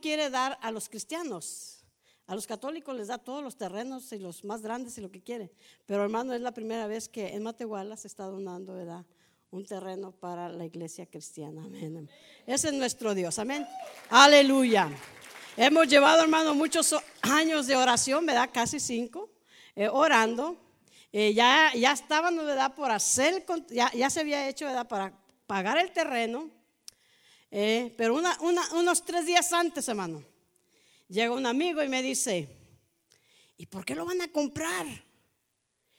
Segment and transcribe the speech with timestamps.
[0.00, 1.84] quiere dar a los cristianos.
[2.26, 5.20] A los católicos les da todos los terrenos y los más grandes y lo que
[5.20, 5.50] quiere.
[5.84, 9.04] Pero hermano, es la primera vez que en Matehuala se está donando, ¿verdad?
[9.50, 11.64] Un terreno para la iglesia cristiana.
[11.64, 12.08] Amén.
[12.46, 13.38] Ese es nuestro Dios.
[13.40, 13.66] Amén.
[14.10, 14.88] Aleluya.
[15.56, 18.50] Hemos llevado, hermano, muchos años de oración, ¿verdad?
[18.52, 19.28] Casi cinco,
[19.74, 20.56] eh, orando.
[21.12, 22.74] Eh, ya, ya estaban, ¿verdad?
[22.76, 24.86] Por hacer, ya, ya se había hecho, ¿verdad?
[24.86, 25.12] Para
[25.48, 26.48] pagar el terreno.
[27.50, 30.24] Eh, pero unos tres días antes, hermano,
[31.08, 32.48] llega un amigo y me dice,
[33.56, 34.86] ¿y por qué lo van a comprar?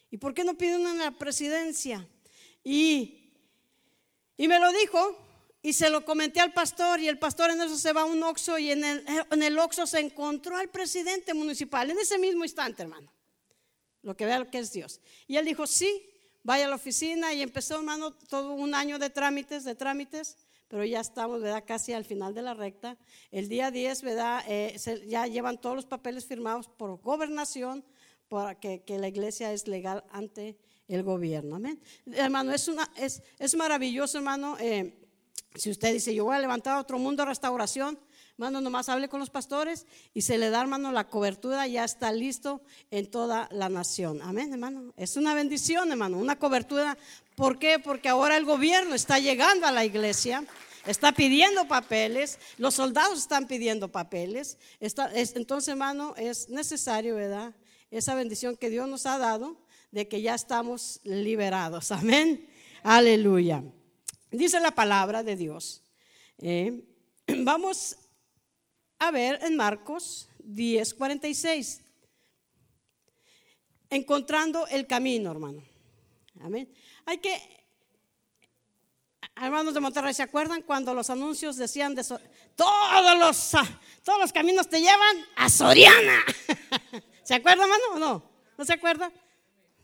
[0.09, 2.07] ¿Y por qué no piden una la presidencia?
[2.63, 3.33] Y,
[4.37, 5.17] y me lo dijo
[5.61, 8.23] y se lo comenté al pastor y el pastor en eso se va a un
[8.23, 12.43] Oxxo y en el, en el Oxxo se encontró al presidente municipal en ese mismo
[12.43, 13.11] instante, hermano.
[14.03, 15.01] Lo que vea que es Dios.
[15.27, 16.09] Y él dijo, sí,
[16.43, 20.37] vaya a la oficina y empezó, hermano, todo un año de trámites, de trámites
[20.71, 21.65] pero ya estamos, ¿verdad?
[21.67, 22.97] Casi al final de la recta.
[23.29, 24.41] El día 10, ¿verdad?
[24.47, 27.83] Eh, ya llevan todos los papeles firmados por gobernación,
[28.29, 31.57] para que, la iglesia es legal ante el gobierno.
[31.57, 31.81] Amén.
[32.13, 34.55] Hermano, es, una, es, es maravilloso, hermano.
[34.61, 34.97] Eh,
[35.55, 37.99] si usted dice, yo voy a levantar otro mundo de restauración,
[38.35, 42.13] hermano, nomás hable con los pastores y se le da, hermano, la cobertura, ya está
[42.13, 44.21] listo en toda la nación.
[44.21, 44.93] Amén, hermano.
[44.95, 46.97] Es una bendición, hermano, una cobertura.
[47.41, 47.79] ¿Por qué?
[47.79, 50.45] Porque ahora el gobierno está llegando a la iglesia
[50.85, 54.59] está pidiendo papeles, los soldados están pidiendo papeles.
[54.79, 57.55] entonces, hermano, es necesario, ¿verdad?
[57.89, 59.57] Esa bendición que Dios nos ha dado
[59.89, 61.91] de que ya estamos liberados.
[61.91, 62.47] Amén.
[62.83, 63.63] Aleluya.
[64.29, 65.81] Dice la palabra de Dios.
[66.37, 66.83] Eh,
[67.39, 67.97] vamos
[68.99, 71.81] a ver en Marcos 10, 46.
[73.89, 75.63] Encontrando el camino, hermano.
[76.39, 76.71] Amén.
[77.11, 77.37] Hay que
[79.35, 82.05] hermanos de Monterrey, ¿se acuerdan cuando los anuncios decían de
[82.55, 83.51] todos los,
[84.01, 86.23] todos los caminos te llevan a Soriana?
[87.23, 88.31] ¿Se acuerdan, hermano, no?
[88.57, 89.11] ¿No se acuerdan?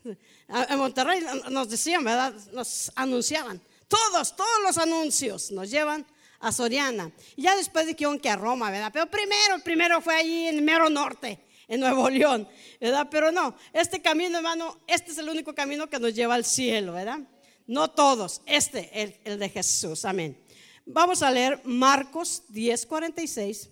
[0.04, 2.32] En Monterrey nos decían, ¿verdad?
[2.52, 3.60] Nos anunciaban.
[3.88, 6.06] Todos, todos los anuncios nos llevan
[6.40, 7.12] a Soriana.
[7.36, 8.90] Y ya después dijeron que a Roma, ¿verdad?
[8.90, 12.48] Pero primero, primero fue allí en el mero norte, en Nuevo León,
[12.80, 13.08] ¿verdad?
[13.10, 16.94] Pero no, este camino, hermano, este es el único camino que nos lleva al cielo,
[16.94, 17.20] ¿verdad?
[17.66, 18.90] No todos, este,
[19.24, 20.06] el, de Jesús.
[20.06, 20.42] Amén.
[20.86, 23.68] Vamos a leer Marcos 10:46.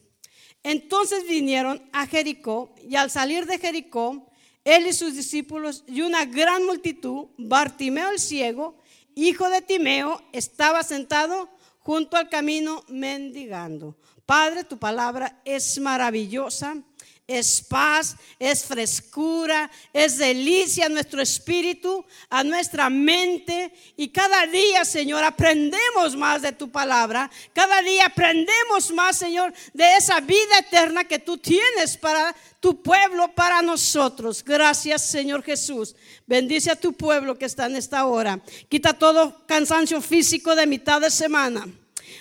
[0.62, 4.30] Entonces vinieron a Jericó y al salir de Jericó,
[4.64, 8.76] él y sus discípulos y una gran multitud, Bartimeo el ciego,
[9.14, 11.48] hijo de Timeo, estaba sentado
[11.78, 13.96] junto al camino mendigando.
[14.26, 16.82] Padre, tu palabra es maravillosa
[17.26, 23.72] es paz, es frescura, es delicia a nuestro espíritu, a nuestra mente.
[23.96, 27.30] Y cada día, Señor, aprendemos más de tu palabra.
[27.52, 33.34] Cada día aprendemos más, Señor, de esa vida eterna que tú tienes para tu pueblo,
[33.34, 34.44] para nosotros.
[34.44, 35.96] Gracias, Señor Jesús.
[36.26, 38.40] Bendice a tu pueblo que está en esta hora.
[38.68, 41.66] Quita todo cansancio físico de mitad de semana.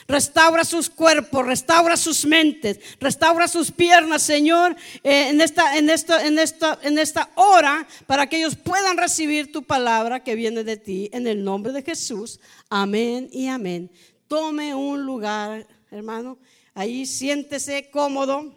[0.08, 6.40] Restaura sus cuerpos, restaura sus mentes, restaura sus piernas, Señor, eh, en, esta, en, en,
[6.40, 11.10] esta, en esta hora, para que ellos puedan recibir tu palabra que viene de ti,
[11.12, 12.40] en el nombre de Jesús.
[12.70, 13.92] Amén y amén.
[14.28, 16.38] Tome un lugar, hermano,
[16.74, 18.54] ahí siéntese cómodo.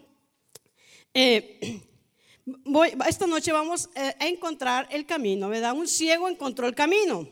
[1.15, 1.83] Eh,
[3.09, 5.73] esta noche vamos eh, a encontrar el camino, ¿verdad?
[5.73, 7.29] Un ciego encontró el camino.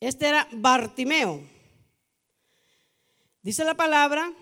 [0.00, 1.53] Este era Bartimeo.
[3.44, 4.32] Dice la palabra,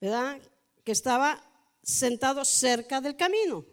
[0.00, 0.40] ¿verdad?
[0.84, 1.42] Que estaba
[1.82, 3.66] sentado cerca del camino.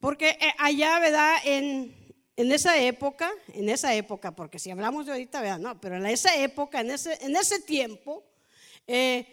[0.00, 1.36] Porque eh, allá, ¿verdad?
[1.44, 1.94] En,
[2.36, 5.58] esa época, en esa época, porque si hablamos de ahorita, ¿verdad?
[5.58, 8.24] No, pero en esa época, en ese, en ese tiempo,
[8.86, 9.28] eh,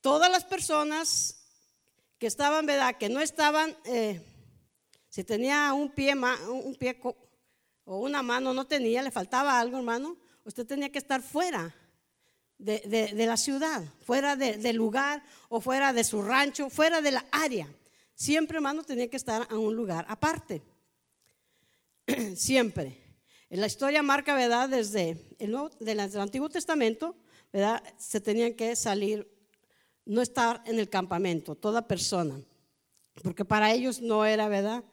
[0.00, 1.44] todas las personas
[2.18, 2.96] que estaban, ¿verdad?
[2.96, 4.20] Que no estaban, eh,
[5.08, 7.00] si tenía un pie, un pie
[7.84, 11.74] o una mano, no tenía, le faltaba algo, hermano, usted tenía que estar fuera
[12.56, 17.68] de, la ciudad, fuera del lugar o fuera de su rancho, fuera de la área.
[18.14, 20.62] Siempre, hermano, tenía que estar en un lugar aparte.
[22.36, 22.96] Siempre.
[23.50, 24.68] La historia marca, ¿verdad?
[24.68, 27.16] Desde el, del Antiguo Testamento,
[27.52, 27.82] ¿verdad?
[27.98, 29.28] Se tenían que salir,
[30.04, 32.40] no estar en el campamento, toda persona.
[33.22, 34.84] Porque para ellos no era, ¿verdad?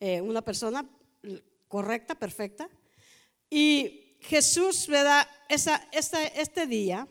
[0.00, 0.88] Eh, una persona
[1.68, 2.68] correcta, perfecta.
[3.48, 5.26] Y Jesús, ¿verdad?
[5.48, 7.06] Esa, este día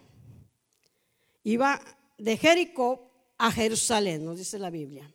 [1.43, 1.81] iba
[2.17, 5.11] de Jericó a Jerusalén, nos dice la Biblia.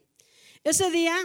[0.62, 1.16] Ese día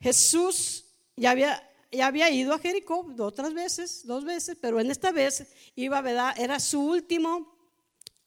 [0.00, 0.84] Jesús
[1.16, 5.46] ya había, ya había ido a Jericó otras veces, dos veces, pero en esta vez
[5.74, 6.34] iba, ¿verdad?
[6.38, 7.54] Era su último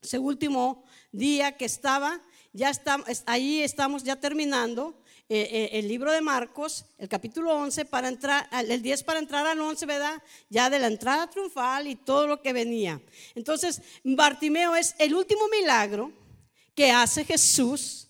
[0.02, 2.22] ese último día que estaba,
[2.54, 5.02] ya está, ahí estamos ya terminando.
[5.30, 9.46] Eh, eh, el libro de Marcos, el capítulo 11, para entrar, el 10 para entrar
[9.46, 10.24] al 11, ¿verdad?
[10.48, 13.02] Ya de la entrada triunfal y todo lo que venía.
[13.36, 16.14] Entonces, Bartimeo es el último milagro
[16.74, 18.08] que hace Jesús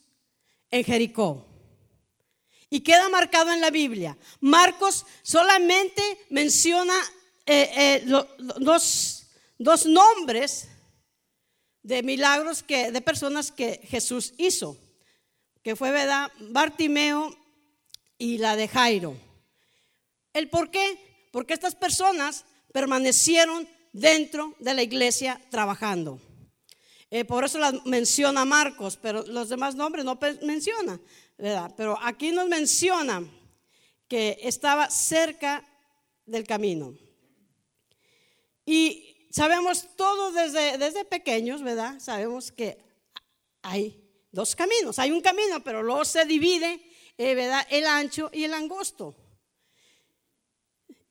[0.70, 1.44] en Jericó.
[2.70, 4.16] Y queda marcado en la Biblia.
[4.40, 6.94] Marcos solamente menciona
[7.48, 8.04] eh,
[8.60, 9.24] dos,
[9.58, 10.68] dos nombres
[11.82, 14.78] de milagros que, de personas que Jesús hizo
[15.68, 16.32] que fue ¿verdad?
[16.40, 17.36] Bartimeo
[18.18, 19.18] y la de Jairo.
[20.32, 21.28] ¿El por qué?
[21.34, 26.22] Porque estas personas permanecieron dentro de la iglesia trabajando.
[27.12, 31.02] Eh, por eso las menciona Marcos, pero los demás nombres no menciona,
[31.38, 31.74] ¿verdad?
[31.76, 33.30] Pero aquí nos menciona
[34.08, 35.68] que estaba cerca
[36.26, 36.98] del camino.
[38.66, 42.00] Y sabemos todo desde, desde pequeños, ¿verdad?
[42.00, 42.78] Sabemos que
[43.64, 45.00] hay dos caminos.
[45.00, 46.82] Hay un camino, pero luego se divide,
[47.18, 47.66] eh, ¿verdad?
[47.70, 49.16] El ancho y el angosto.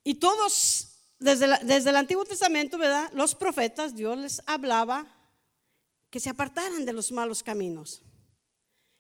[0.04, 3.10] Y todos, desde, desde el Antiguo Testamento, ¿verdad?
[3.12, 5.06] Los profetas, Dios les hablaba
[6.10, 8.02] que se apartaran de los malos caminos,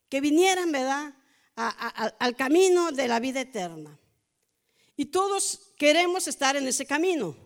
[0.08, 1.14] que vinieran, ¿verdad?
[1.56, 3.98] al camino de la vida eterna.
[4.96, 7.36] Y todos queremos estar en ese camino.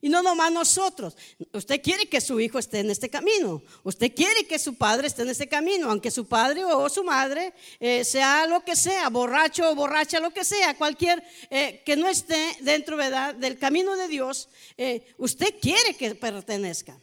[0.00, 1.16] Y no nomás nosotros.
[1.52, 3.62] Usted quiere que su hijo esté en este camino.
[3.82, 7.54] Usted quiere que su padre esté en este camino, aunque su padre o su madre
[7.80, 12.08] eh, sea lo que sea, borracho o borracha, lo que sea, cualquier eh, que no
[12.08, 13.34] esté dentro ¿verdad?
[13.34, 17.00] del camino de Dios, eh, usted quiere que pertenezca.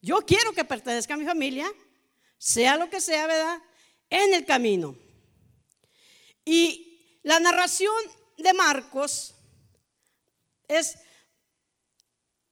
[0.00, 1.70] Yo quiero que pertenezca a mi familia,
[2.38, 3.58] sea lo que sea, ¿verdad?
[4.08, 4.96] En el camino.
[6.44, 7.92] Y la narración
[8.38, 9.34] de Marcos
[10.68, 10.96] es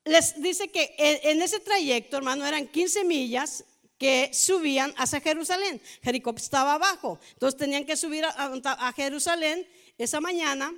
[0.05, 3.65] les dice que en ese trayecto, hermano, eran 15 millas
[3.99, 5.81] que subían hacia Jerusalén.
[6.03, 9.67] Jericó estaba abajo, entonces tenían que subir a, Jerusalén
[9.97, 10.75] esa mañana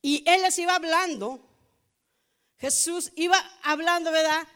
[0.00, 1.40] y él les iba hablando.
[2.58, 4.46] Jesús iba hablando, ¿verdad?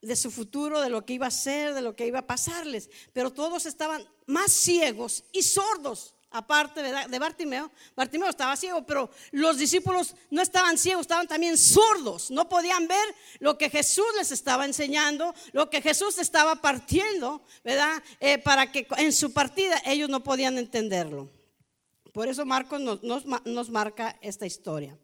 [0.00, 2.88] De su futuro, de lo que iba a ser, de lo que iba a pasarles.
[3.12, 9.58] Pero todos estaban más ciegos y sordos aparte de Bartimeo, Bartimeo estaba ciego, pero los
[9.58, 14.64] discípulos no estaban ciegos, estaban también sordos, no podían ver lo que Jesús les estaba
[14.64, 18.02] enseñando, lo que Jesús estaba partiendo, ¿verdad?
[18.20, 21.28] Eh, para que en su partida ellos no podían entenderlo.
[22.12, 24.96] Por eso Marcos nos, marca esta historia.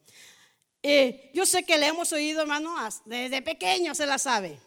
[0.83, 4.61] Eh, yo sé que le hemos oído, hermano, desde pequeño se la sabe,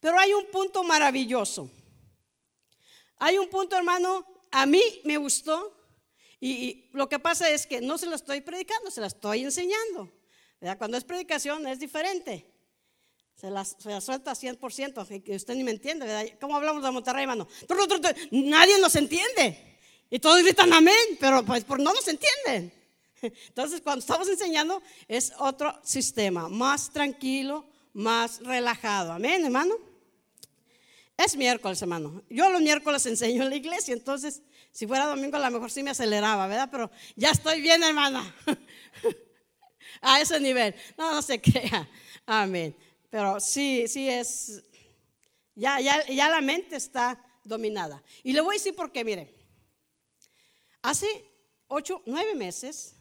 [0.00, 1.70] pero hay un punto maravilloso.
[3.18, 5.76] Hay un punto, hermano, a mí me gustó
[6.40, 10.12] y, lo que pasa es que no se lo estoy predicando, se la estoy enseñando.
[10.76, 12.46] Cuando es predicación es diferente.
[13.36, 16.38] Se la, suelta 100%, que usted ni me entiende, ¿verdad?
[16.40, 17.48] ¿Cómo hablamos de Monterrey, hermano?
[18.30, 19.78] Nadie nos entiende.
[20.10, 22.72] Y todos gritan amén, pero pues por no nos entienden.
[23.22, 29.12] Entonces, cuando estamos enseñando, es otro sistema, más tranquilo, más relajado.
[29.12, 29.91] Amén, hermano.
[31.24, 32.22] Es miércoles, hermano.
[32.28, 34.42] Yo los miércoles enseño en la iglesia, entonces
[34.72, 36.68] si fuera domingo a lo mejor sí me aceleraba, ¿verdad?
[36.70, 38.34] Pero ya estoy bien, hermana.
[40.00, 40.74] a ese nivel.
[40.96, 41.88] No, no se crea.
[42.26, 42.76] Amén.
[43.08, 44.64] Pero sí, sí es,
[45.54, 48.02] ya, ya, ya la mente está dominada.
[48.24, 49.32] Y le voy a decir por qué, mire.
[50.80, 51.06] Hace
[51.68, 52.96] ocho, nueve meses,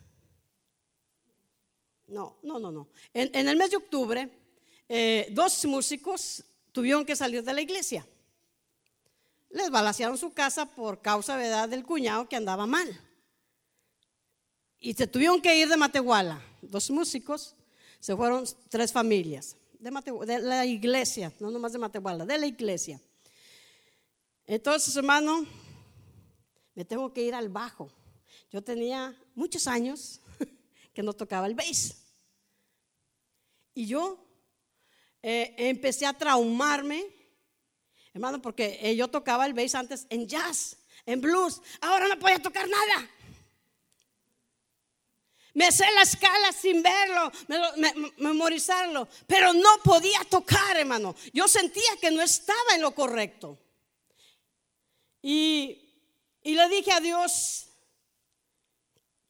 [2.07, 2.89] no, no, no, no.
[3.13, 4.29] En, el mes de octubre,
[4.87, 8.05] eh, dos músicos tuvieron que salir de la iglesia.
[9.49, 11.67] Les balacearon su casa por causa ¿verdad?
[11.67, 12.99] del cuñado que andaba mal.
[14.79, 16.41] Y se tuvieron que ir de Matehuala.
[16.61, 17.55] Dos músicos,
[17.99, 19.89] se fueron tres familias de,
[20.25, 23.01] de la iglesia, no nomás de Matehuala, de la iglesia.
[24.45, 25.45] Entonces, hermano,
[26.75, 27.91] me tengo que ir al bajo.
[28.51, 30.21] Yo tenía muchos años
[30.93, 31.95] que no tocaba el bass.
[33.73, 34.23] Y yo
[35.23, 37.05] eh, empecé a traumarme,
[38.13, 42.39] hermano, porque eh, yo tocaba el bass antes en jazz, en blues, ahora no podía
[42.39, 43.09] tocar nada.
[45.53, 47.31] Me sé la escala sin verlo,
[48.17, 51.13] memorizarlo, pero no podía tocar, hermano.
[51.33, 53.59] Yo sentía que no estaba en lo correcto.
[55.21, 55.93] Y,
[56.41, 57.70] y le dije a Dios,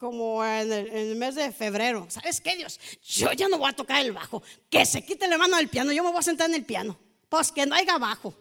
[0.02, 2.08] como en el, mes de febrero.
[2.10, 2.80] ¿Sabes qué, Dios?
[3.04, 4.42] Yo ya no voy a tocar el bajo.
[4.68, 5.92] Que se quite la mano del piano.
[5.92, 6.98] Yo me voy a sentar en el piano.
[7.30, 8.34] Pues que no haya bajo.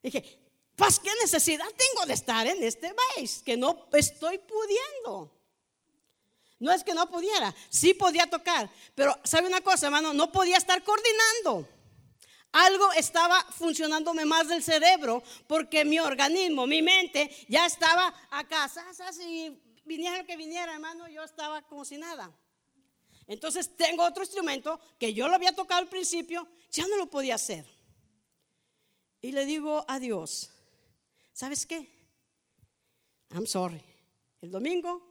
[0.00, 0.38] Dije,
[0.76, 3.42] pues qué necesidad tengo de estar en este bass.
[3.44, 5.36] Que no estoy pudiendo.
[6.60, 7.52] No es que no pudiera.
[7.68, 8.70] Sí podía tocar.
[8.94, 10.14] Pero, ¿sabe una cosa, hermano?
[10.14, 11.68] No podía estar coordinando.
[12.52, 18.70] Algo estaba funcionándome más del cerebro porque mi organismo, mi mente ya estaba acá.
[19.12, 22.32] Si viniera lo que viniera, hermano, yo estaba como si nada.
[23.26, 27.34] Entonces tengo otro instrumento que yo lo había tocado al principio, ya no lo podía
[27.34, 27.66] hacer.
[29.20, 30.50] Y le digo a Dios,
[31.32, 31.90] ¿sabes qué?
[33.30, 33.82] I'm sorry.
[34.40, 35.02] El domingo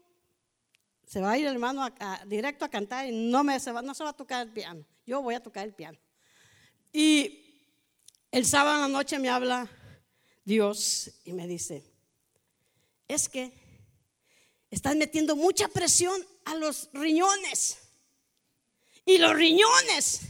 [1.06, 1.86] se va a ir hermano
[2.26, 4.86] directo a cantar y no, me, se va, no se va a tocar el piano.
[5.06, 6.00] Yo voy a tocar el piano.
[6.94, 7.68] Y
[8.32, 9.70] el sábado en la noche me habla
[10.46, 11.84] Dios y me dice,
[13.08, 13.59] es que
[14.70, 17.80] estás metiendo mucha presión a los riñones.
[19.06, 20.22] Y los riñones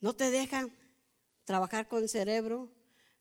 [0.00, 0.74] no te dejan
[1.44, 2.70] trabajar con el cerebro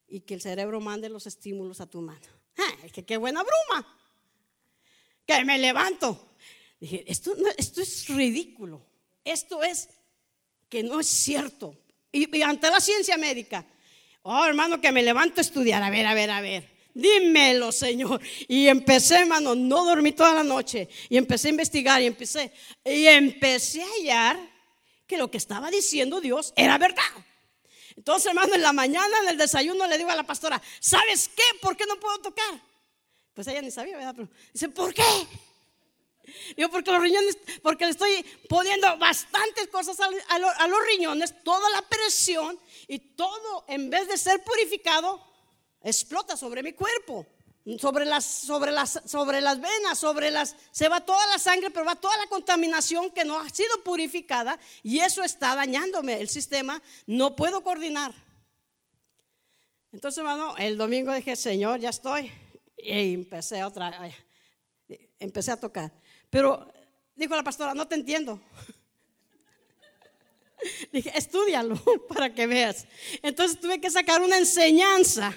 [0.07, 2.27] y que el cerebro mande los estímulos a tu mano.
[2.57, 2.73] ¡Ah,
[3.05, 3.97] qué buena bruma!
[5.25, 6.35] Que me levanto.
[6.79, 8.81] Dije, esto, esto es ridículo.
[9.23, 9.89] Esto es
[10.69, 11.75] que no es cierto.
[12.11, 13.65] Y, ante la ciencia médica,
[14.23, 16.76] oh hermano, que me levanto a estudiar, a ver, a ver, a ver.
[16.97, 18.19] Dímelo, Señor.
[18.47, 20.89] Y empecé, hermano, no dormí toda la noche.
[21.09, 22.51] Y empecé a investigar y empecé.
[22.83, 24.39] Y empecé a hallar
[25.05, 27.03] que lo que estaba diciendo Dios era verdad.
[27.95, 31.43] Entonces, hermano, en la mañana en el desayuno le digo a la pastora, ¿sabes qué?
[31.61, 32.61] ¿Por qué no puedo tocar?
[33.35, 34.15] Pues ella ni sabía, ¿verdad?
[34.15, 35.03] Pero dice, ¿por qué?
[36.55, 41.83] Digo, porque los riñones, porque le estoy poniendo bastantes cosas a, los riñones, toda la
[41.83, 45.26] presión y todo, en vez de ser purificado,
[45.89, 47.25] explota sobre mi cuerpo,
[47.79, 51.85] sobre las, sobre las, sobre las venas, sobre las, se va toda la sangre, pero
[51.85, 56.81] va toda la contaminación que no ha sido purificada y eso está dañándome el sistema,
[57.05, 58.13] no puedo coordinar.
[59.91, 62.31] Entonces, hermano, el domingo dije, Señor, ya estoy.
[62.77, 64.11] Y empecé otra,
[65.19, 65.91] empecé a tocar.
[66.29, 66.71] Pero
[67.15, 68.39] dijo la pastora, no te entiendo.
[70.91, 71.79] Dije, estudialo
[72.09, 72.87] para que veas.
[73.21, 75.33] Entonces tuve que sacar una enseñanza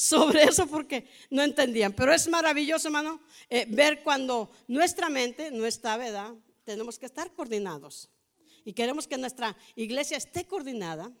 [0.00, 1.92] sobre eso porque no entendían.
[1.92, 6.32] Pero es maravilloso, hermano, eh, ver cuando nuestra mente no está, ¿verdad?
[6.64, 8.08] Tenemos que estar coordinados.
[8.64, 11.12] Y queremos que nuestra iglesia esté coordinada.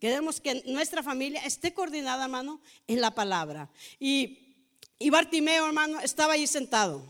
[0.00, 3.70] Queremos que nuestra familia esté coordinada, hermano, en la palabra.
[4.00, 4.56] Y,
[4.98, 7.06] y Bartimeo, hermano, estaba ahí sentado.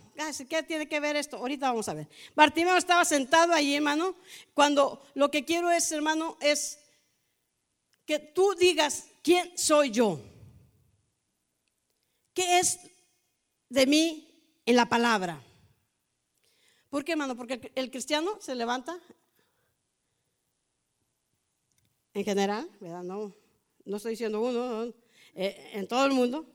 [0.48, 1.38] ¿Qué tiene que ver esto?
[1.38, 2.06] Ahorita vamos a ver.
[2.36, 4.14] Bartimeo estaba sentado ahí, hermano,
[4.52, 6.78] cuando lo que quiero es, hermano, es
[8.04, 10.20] que tú digas, ¿quién soy yo?
[12.34, 12.80] ¿Qué es
[13.68, 14.28] de mí
[14.66, 15.40] en la palabra?
[16.90, 17.36] ¿Por qué, hermano?
[17.36, 18.98] Porque el cristiano se levanta
[22.12, 23.02] en general, ¿verdad?
[23.04, 23.34] No,
[23.84, 24.92] no estoy diciendo uno,
[25.34, 26.46] eh, en todo el mundo.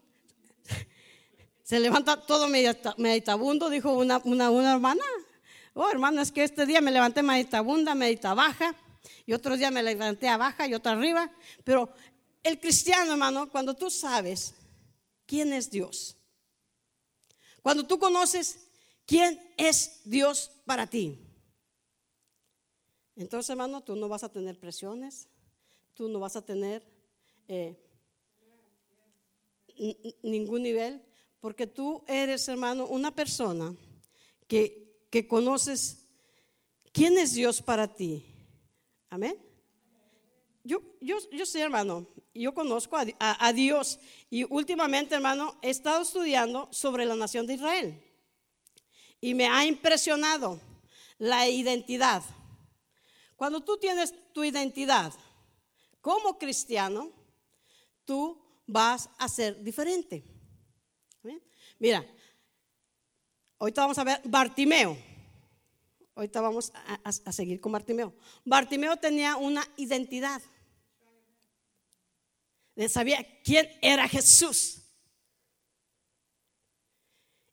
[1.63, 5.03] Se levanta todo meditabundo, dijo una, una, hermana.
[5.75, 8.75] Oh, hermano, es que este día me levanté meditabunda, medita baja,
[9.25, 11.29] y otro día me levanté a y otro arriba.
[11.63, 11.93] Pero
[12.41, 14.55] el cristiano, hermano, cuando tú sabes
[15.29, 16.17] quién es Dios.
[17.61, 18.67] Cuando tú conoces
[19.05, 21.19] quién es Dios para ti.
[23.15, 25.27] Entonces, hermano, tú no vas a tener presiones,
[25.93, 26.83] tú no vas a tener
[27.47, 27.77] eh,
[30.23, 30.99] ningún nivel,
[31.39, 33.75] porque tú eres, hermano, una persona
[34.47, 36.07] que, que conoces
[36.91, 38.25] quién es Dios para ti.
[39.11, 39.48] Amén.
[40.63, 43.99] Yo, yo, yo sé, hermano, yo conozco a, Dios
[44.29, 48.03] y últimamente, hermano, he estado estudiando sobre la nación de Israel
[49.21, 50.59] y me ha impresionado
[51.17, 52.23] la identidad.
[53.35, 55.13] Cuando tú tienes tu identidad
[56.01, 57.11] como cristiano,
[58.05, 60.23] tú vas a ser diferente.
[61.79, 62.05] Mira,
[63.57, 65.08] ahorita vamos a ver Bartimeo.
[66.19, 66.73] Ahorita vamos
[67.03, 68.13] a seguir con Bartimeo.
[68.43, 70.41] Bartimeo tenía una identidad
[72.87, 74.77] sabía quién era Jesús.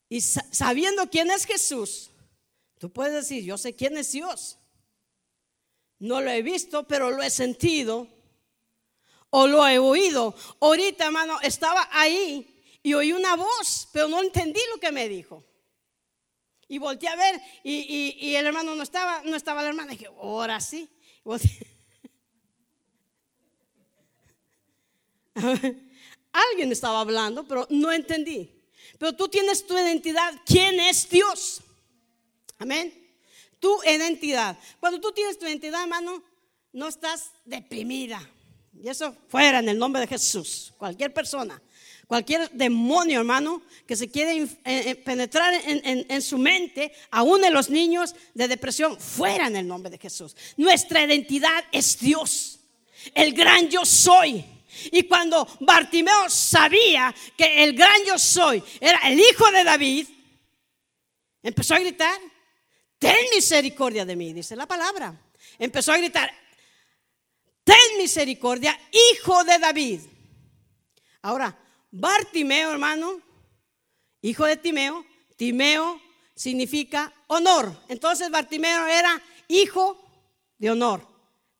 [0.08, 2.10] Y sabiendo quién es Jesús,
[2.78, 4.58] tú puedes decir, yo sé quién es Dios.
[5.98, 8.06] No lo he visto, pero lo he sentido
[9.30, 10.34] o lo he oído.
[10.60, 15.44] Ahorita, hermano, estaba ahí y oí una voz, pero no entendí lo que me dijo.
[16.68, 19.92] Y volteé a ver y, el hermano no estaba, no estaba la hermana.
[19.92, 20.88] Y dije, ahora sí.
[26.32, 28.50] Alguien estaba hablando, pero no entendí.
[28.98, 30.34] Pero tú tienes tu identidad.
[30.44, 31.60] ¿Quién es Dios?
[32.58, 32.92] Amén.
[33.60, 34.58] Tu identidad.
[34.80, 36.22] Cuando tú tienes tu identidad, hermano,
[36.72, 38.20] no estás deprimida.
[38.74, 40.74] Y eso fuera en el nombre de Jesús.
[40.76, 41.60] Cualquier persona,
[42.06, 47.70] cualquier demonio, hermano, que se quiere eh, eh, penetrar en, su mente, aún en los
[47.70, 50.36] niños de depresión, fuera en el nombre de Jesús.
[50.56, 52.60] Nuestra identidad es Dios.
[53.14, 54.44] el gran yo soy.
[54.92, 60.06] Y cuando Bartimeo sabía que el gran yo soy era el hijo de David,
[61.42, 62.18] empezó a gritar,
[62.98, 65.18] ten misericordia de mí, dice la palabra.
[65.58, 66.30] Empezó a gritar,
[67.64, 70.00] ten misericordia, hijo de David.
[71.22, 71.56] Ahora,
[71.98, 73.22] Bartimeo, hermano,
[74.20, 75.02] hijo de Timeo,
[75.36, 75.98] Timeo
[76.34, 77.74] significa honor.
[77.88, 79.96] Entonces Bartimeo era hijo
[80.58, 81.06] de honor,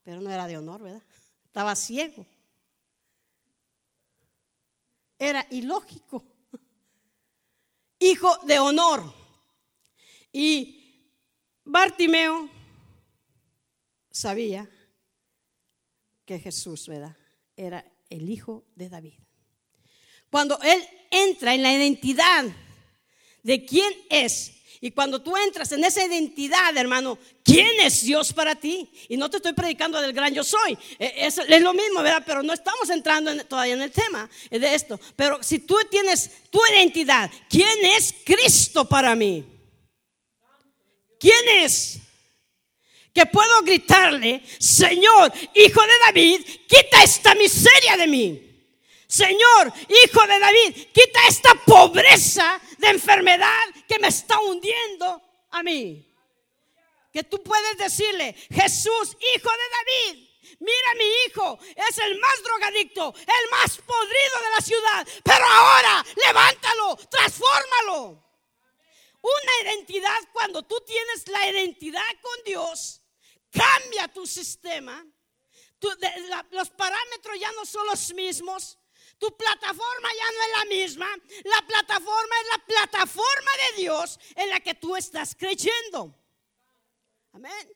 [0.02, 1.02] pero no era de honor, ¿verdad?
[1.46, 2.26] Estaba ciego.
[5.18, 6.22] Era ilógico.
[7.98, 9.10] Hijo de honor.
[10.32, 11.10] Y
[11.64, 12.50] Bartimeo
[14.10, 14.68] sabía
[16.26, 17.16] que Jesús, ¿verdad?
[17.56, 19.25] Era el hijo de David.
[20.36, 22.44] Cuando él entra en la identidad
[23.42, 24.52] de quién es,
[24.82, 28.86] y cuando tú entras en esa identidad, hermano, ¿quién es Dios para ti?
[29.08, 30.76] Y no te estoy predicando del gran yo soy.
[30.98, 32.22] E, es, es lo mismo, ¿verdad?
[32.26, 35.00] Pero no estamos entrando todavía en el tema de esto.
[35.16, 39.42] Pero si tú tienes tu identidad, ¿quién es Cristo para mí?
[41.18, 41.98] ¿Quién es?
[43.14, 48.46] Que puedo gritarle, Señor, hijo de David, quita esta miseria de mí.
[49.06, 56.02] Señor, hijo de David, quita esta pobreza de enfermedad que me está hundiendo a mí.
[57.12, 61.58] Que tú puedes decirle, Jesús, hijo de David, mira mi hijo,
[61.88, 68.22] es el más drogadicto, el más podrido de la ciudad, pero ahora levántalo, transfórmalo.
[69.22, 73.00] Una identidad, cuando tú tienes la identidad con Dios,
[73.50, 75.04] cambia tu sistema.
[76.50, 78.78] los parámetros ya no son los mismos.
[79.18, 81.16] Tu plataforma ya no es la misma.
[81.44, 86.14] La plataforma es la plataforma de Dios en la que tú estás creyendo.
[87.32, 87.72] Amén.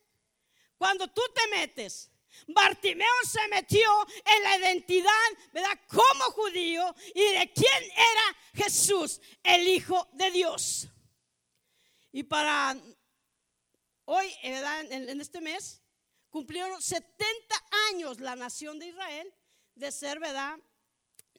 [0.77, 2.11] Cuando tú te metes,
[2.47, 5.11] Bartimeo se metió en la identidad,
[5.53, 5.79] ¿verdad?
[5.89, 10.89] Como judío y de quién era Jesús, el Hijo de Dios.
[12.13, 12.77] Y para
[14.05, 14.91] hoy, ¿verdad?
[14.91, 15.83] En, este mes,
[16.31, 17.27] cumplieron 70
[17.91, 19.35] años la nación de Israel
[19.75, 20.59] de ser, ¿verdad?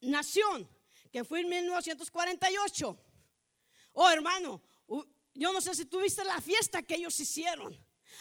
[0.01, 0.69] Nación,
[1.11, 2.97] que fue en 1948.
[3.93, 4.61] Oh, hermano,
[5.33, 7.77] yo no sé si tuviste la fiesta que ellos hicieron.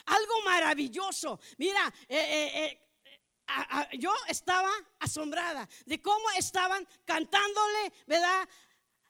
[0.06, 1.40] Algo maravilloso.
[1.58, 8.48] Mira, eh, eh, eh, yo estaba asombrada de cómo estaban cantándole, ¿verdad?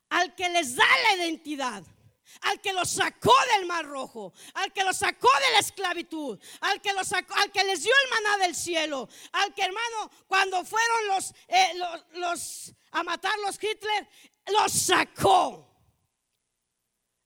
[0.08, 1.84] Al que les da la identidad
[2.42, 6.80] al que los sacó del mar rojo, al que los sacó de la esclavitud, al
[6.80, 10.64] que los sacó, al que les dio el maná del cielo, al que hermano, cuando
[10.64, 11.72] fueron los, eh,
[12.92, 14.08] a matar los Hitler,
[14.46, 15.66] los sacó.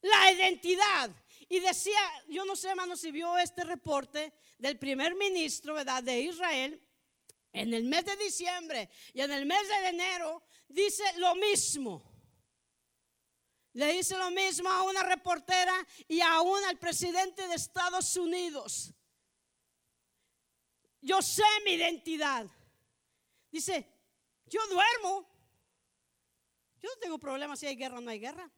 [0.03, 1.11] La identidad.
[1.49, 6.81] Y decía, yo no sé, hermano, si vio este reporte del primer ministro de Israel
[7.53, 12.14] en el mes de diciembre y en el mes de enero, dice lo mismo.
[13.75, 15.75] Le hice lo mismo a una reportera
[16.09, 18.93] y aún al presidente de Estados Unidos.
[21.01, 22.47] Yo sé mi identidad.
[23.51, 23.87] Dice,
[24.47, 25.29] yo duermo.
[26.81, 28.49] Yo no tengo problema si hay guerra o no hay guerra.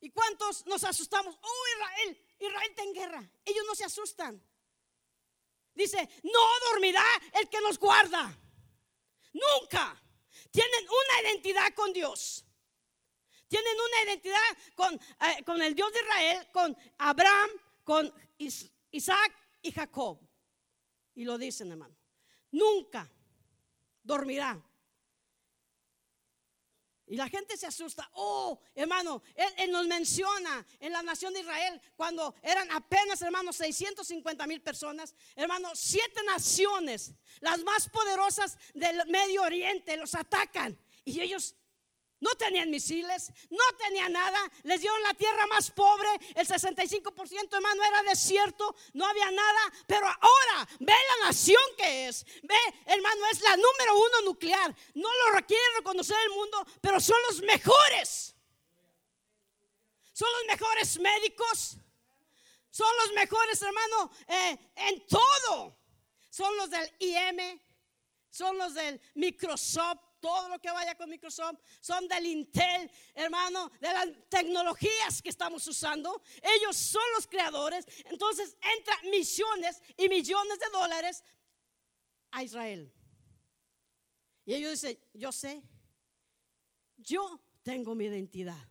[0.00, 1.36] ¿Y cuántos nos asustamos?
[1.42, 3.30] Oh, Israel, Israel está en guerra.
[3.44, 4.42] Ellos no se asustan.
[5.74, 7.04] Dice, no dormirá
[7.34, 8.32] el que nos guarda.
[9.32, 10.00] Nunca.
[10.52, 12.35] Tienen una identidad con Dios.
[13.48, 17.50] Tienen una identidad con, eh, con el Dios de Israel, con Abraham,
[17.84, 18.12] con
[18.90, 19.32] Isaac
[19.62, 20.18] y Jacob.
[21.14, 21.96] Y lo dicen, hermano.
[22.50, 23.10] Nunca
[24.02, 24.62] dormirá.
[27.08, 28.08] Y la gente se asusta.
[28.14, 34.46] Oh, hermano, él, nos menciona en la nación de Israel cuando eran apenas, hermano, 650
[34.48, 35.14] mil personas.
[35.36, 40.76] Hermano, siete naciones, las más poderosas del Medio Oriente, los atacan.
[41.04, 41.54] Y ellos
[42.20, 47.84] no tenían misiles, no tenían nada, les dieron la tierra más pobre, el 65% hermano
[47.84, 53.40] era desierto, no había nada, pero ahora ve la nación que es, ve hermano es
[53.40, 58.34] la número uno nuclear, no lo requiere reconocer el mundo, pero son los mejores,
[60.12, 61.76] son los mejores médicos,
[62.70, 65.78] son los mejores hermano eh, en todo,
[66.30, 67.60] son los del IM,
[68.30, 73.92] son los del Microsoft todo lo que vaya con Microsoft, son del Intel, hermano, de
[73.92, 76.22] las tecnologías que estamos usando.
[76.42, 77.86] Ellos son los creadores.
[78.06, 81.24] Entonces entra millones y millones de dólares
[82.30, 82.92] a Israel.
[84.44, 85.62] Y ellos dicen, yo sé,
[86.96, 88.68] yo tengo mi identidad.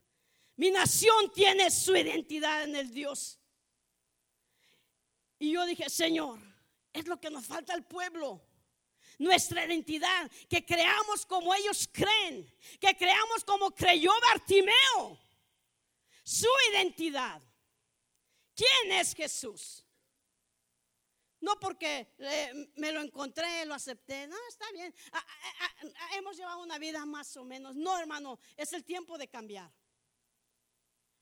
[0.55, 3.39] Mi nación tiene su identidad en el Dios.
[5.38, 6.39] Y yo dije, Señor,
[6.93, 8.44] es lo que nos falta al pueblo.
[9.17, 15.19] Nuestra identidad, que creamos como ellos creen, que creamos como creyó Bartimeo,
[16.23, 17.41] su identidad.
[18.56, 19.86] ¿Quién es Jesús?
[21.41, 24.25] No porque eh, me lo encontré, lo acepté.
[24.28, 24.93] No, está bien.
[26.13, 27.75] hemos llevado una vida más o menos.
[27.75, 29.71] No, hermano, es el tiempo de cambiar.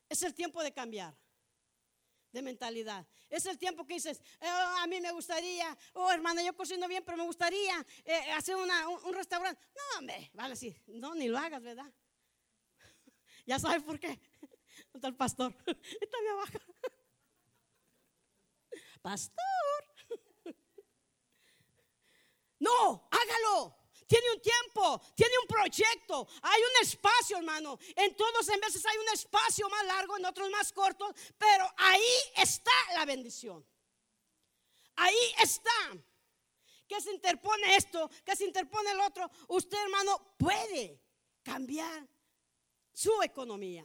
[0.08, 1.18] Es el tiempo de cambiar
[2.34, 3.06] de mentalidad.
[3.30, 7.04] Es el tiempo que dices, oh, a mí me gustaría, oh hermano, yo cocino bien,
[7.06, 8.70] pero me gustaría eh, hacer un,
[9.14, 9.62] restaurante.
[9.76, 11.90] No, hombre, vale, sí, no, ni lo hagas, ¿verdad?
[13.46, 14.20] ya sabes por qué.
[14.94, 16.60] Está el pastor, está bien abajo.
[19.02, 19.36] pastor.
[22.60, 23.83] no, hágalo.
[24.14, 27.80] Tiene un tiempo, tiene un proyecto, hay un espacio, hermano.
[27.96, 32.14] En todos en veces hay un espacio más largo, en otros más cortos, pero ahí
[32.36, 33.66] está la bendición.
[34.98, 35.98] Ahí está.
[36.88, 39.32] Que se interpone esto, que se interpone el otro.
[39.48, 41.02] Usted, hermano, puede
[41.42, 42.08] cambiar
[42.92, 43.84] su economía.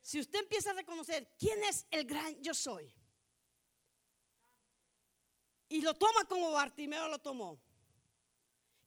[0.00, 2.90] Si usted empieza a reconocer quién es el gran yo soy,
[5.68, 7.67] y lo toma como Bartimeo lo tomó,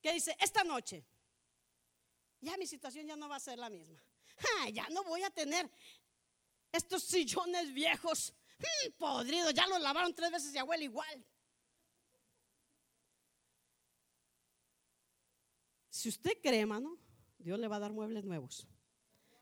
[0.01, 1.05] que dice, esta noche,
[2.41, 4.03] ya mi situación ya no va a ser la misma.
[4.73, 5.69] ya no voy a tener
[6.71, 11.25] estos sillones viejos, hmm, podridos, ya los lavaron tres veces y abuela igual.
[15.89, 16.97] Si usted cree, hermano,
[17.37, 18.67] Dios le va a dar muebles nuevos.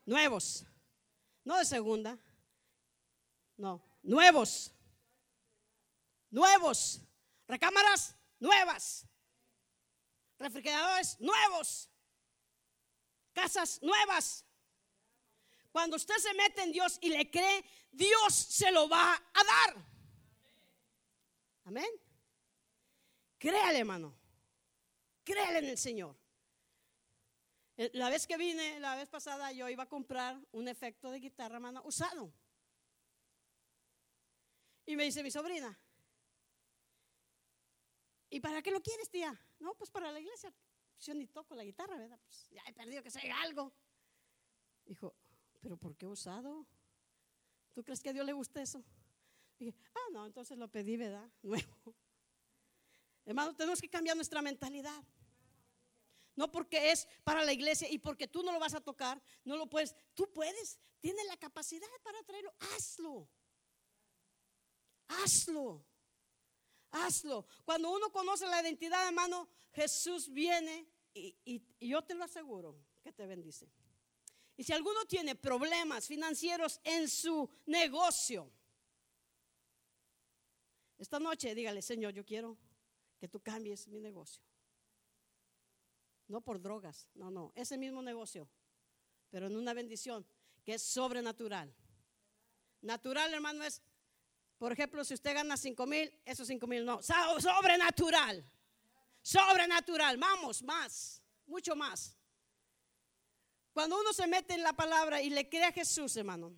[0.04, 0.66] Nuevos.
[1.42, 2.18] No de segunda.
[3.56, 4.72] No, nuevos.
[6.30, 7.00] Nuevos.
[7.46, 9.06] Recámaras nuevas
[10.40, 11.88] refrigeradores nuevos,
[13.32, 14.44] casas nuevas.
[15.70, 19.76] Cuando usted se mete en Dios y le cree, Dios se lo va a dar.
[21.66, 21.88] Amén.
[23.38, 24.12] Créale, hermano.
[25.22, 26.16] Créale en el Señor.
[27.76, 31.20] Eh, la vez que vine, la vez pasada, yo iba a comprar un efecto de
[31.20, 32.32] guitarra, hermano, usado.
[34.86, 35.78] Y me dice mi sobrina,
[38.30, 39.38] ¿Y para qué lo quieres, tía?
[39.60, 40.52] No, pues para la iglesia.
[41.00, 42.18] Yo ni toco la guitarra, ¿verdad?
[42.24, 43.72] Pues ya he perdido que sea algo.
[44.84, 45.14] Dijo,
[45.60, 46.66] ¿pero por qué usado?
[47.72, 48.82] ¿Tú crees que a Dios le gusta eso?
[49.58, 51.30] Dije, ah, no, entonces lo pedí, ¿verdad?
[51.42, 51.94] Nuevo.
[53.24, 55.04] Hermano, tenemos que cambiar nuestra mentalidad.
[56.36, 59.56] No porque es para la iglesia y porque tú no lo vas a tocar, no
[59.56, 59.94] lo puedes.
[60.14, 62.52] Tú puedes, tienes la capacidad para traerlo.
[62.58, 63.28] Hazlo.
[65.08, 65.89] Hazlo
[66.92, 67.46] hazlo.
[67.64, 73.26] Cuando uno conoce la identidad, hermano, Jesús viene y, yo te lo aseguro que te
[73.26, 73.68] bendice.
[74.56, 78.50] Y si alguno tiene problemas financieros en su negocio,
[80.98, 82.58] esta noche dígale, Señor, yo quiero
[83.18, 84.42] que tú cambies mi negocio.
[86.28, 88.48] No por drogas, no, no, ese mismo negocio,
[89.30, 90.26] pero en una bendición
[90.62, 91.74] que es sobrenatural.
[92.82, 93.82] Natural, hermano, es
[94.60, 97.00] por ejemplo, si usted gana 5 mil, esos 5 mil no.
[97.02, 98.44] Sobrenatural.
[99.22, 100.18] Sobrenatural.
[100.18, 101.22] Vamos, más.
[101.46, 102.14] Mucho más.
[103.72, 106.54] Cuando uno se mete en la palabra y le cree a Jesús, hermano,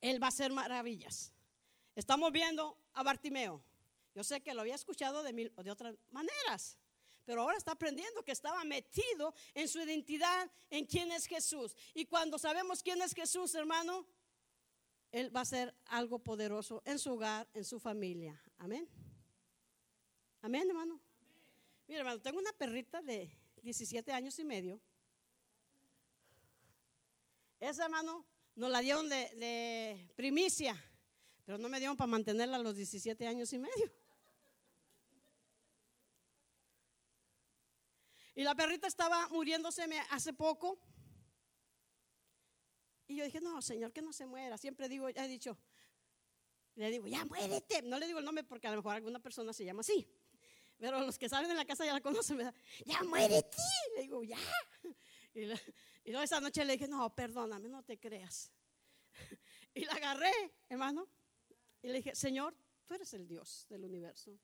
[0.00, 1.32] Él va a hacer maravillas.
[1.94, 3.64] Estamos viendo a Bartimeo.
[4.12, 6.76] Yo sé que lo había escuchado de, mil, de otras maneras,
[7.24, 11.76] pero ahora está aprendiendo que estaba metido en su identidad, en quién es Jesús.
[11.94, 14.04] Y cuando sabemos quién es Jesús, hermano,
[15.14, 18.42] él va a hacer algo poderoso en su hogar, en su familia.
[18.58, 18.88] Amén.
[20.42, 21.00] Amén, hermano.
[21.86, 23.30] Mira, hermano, tengo una perrita de
[23.62, 24.80] 17 años y medio.
[27.60, 30.74] Esa, hermano, nos la dieron de, primicia,
[31.44, 33.92] pero no me dieron para mantenerla a los 17 años y medio.
[38.34, 40.76] Y la perrita estaba muriéndose hace poco.
[43.06, 44.56] Y yo dije, no, Señor, que no se muera.
[44.56, 45.58] Siempre digo, ya he dicho,
[46.76, 47.82] le digo, ya muérete.
[47.82, 50.08] No le digo el nombre porque a lo mejor alguna persona se llama así.
[50.78, 52.54] Pero los que salen de la casa ya la conocen, ¿verdad?
[52.84, 53.58] Ya muérete.
[53.96, 54.38] Le digo, ya.
[55.34, 55.46] Y,
[56.10, 58.52] luego esa noche le dije, no, perdóname, no te creas.
[59.74, 60.32] Y la agarré,
[60.68, 61.08] hermano.
[61.82, 64.38] Y le dije, Señor, tú eres el Dios del universo.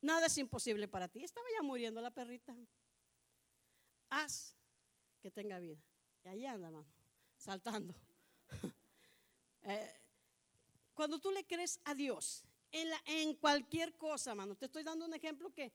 [0.00, 1.22] Nada es imposible para ti.
[1.22, 2.56] Estaba ya muriendo la perrita.
[4.08, 4.56] Haz
[5.20, 5.80] que tenga vida.
[6.24, 6.95] Y ahí anda, hermano
[7.46, 7.94] saltando.
[9.68, 10.00] Eh,
[10.94, 15.52] cuando tú le crees a Dios en, cualquier cosa, mano, te estoy dando un ejemplo
[15.52, 15.72] que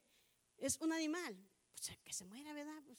[0.57, 1.35] es un animal,
[1.75, 2.81] pues que se muera, ¿verdad?
[2.85, 2.97] Pues,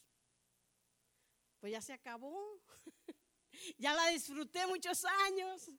[1.61, 2.61] pues ya se acabó.
[3.79, 5.71] ya la disfruté muchos años.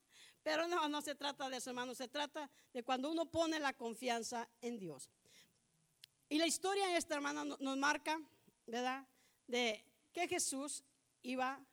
[0.41, 1.93] Pero no, no se trata de eso, hermano.
[1.93, 5.11] Se trata de cuando uno pone la confianza en Dios.
[6.27, 8.19] Y la historia esta, hermana, nos marca,
[8.65, 9.07] ¿verdad?
[9.45, 10.83] De que Jesús
[11.21, 11.63] iba,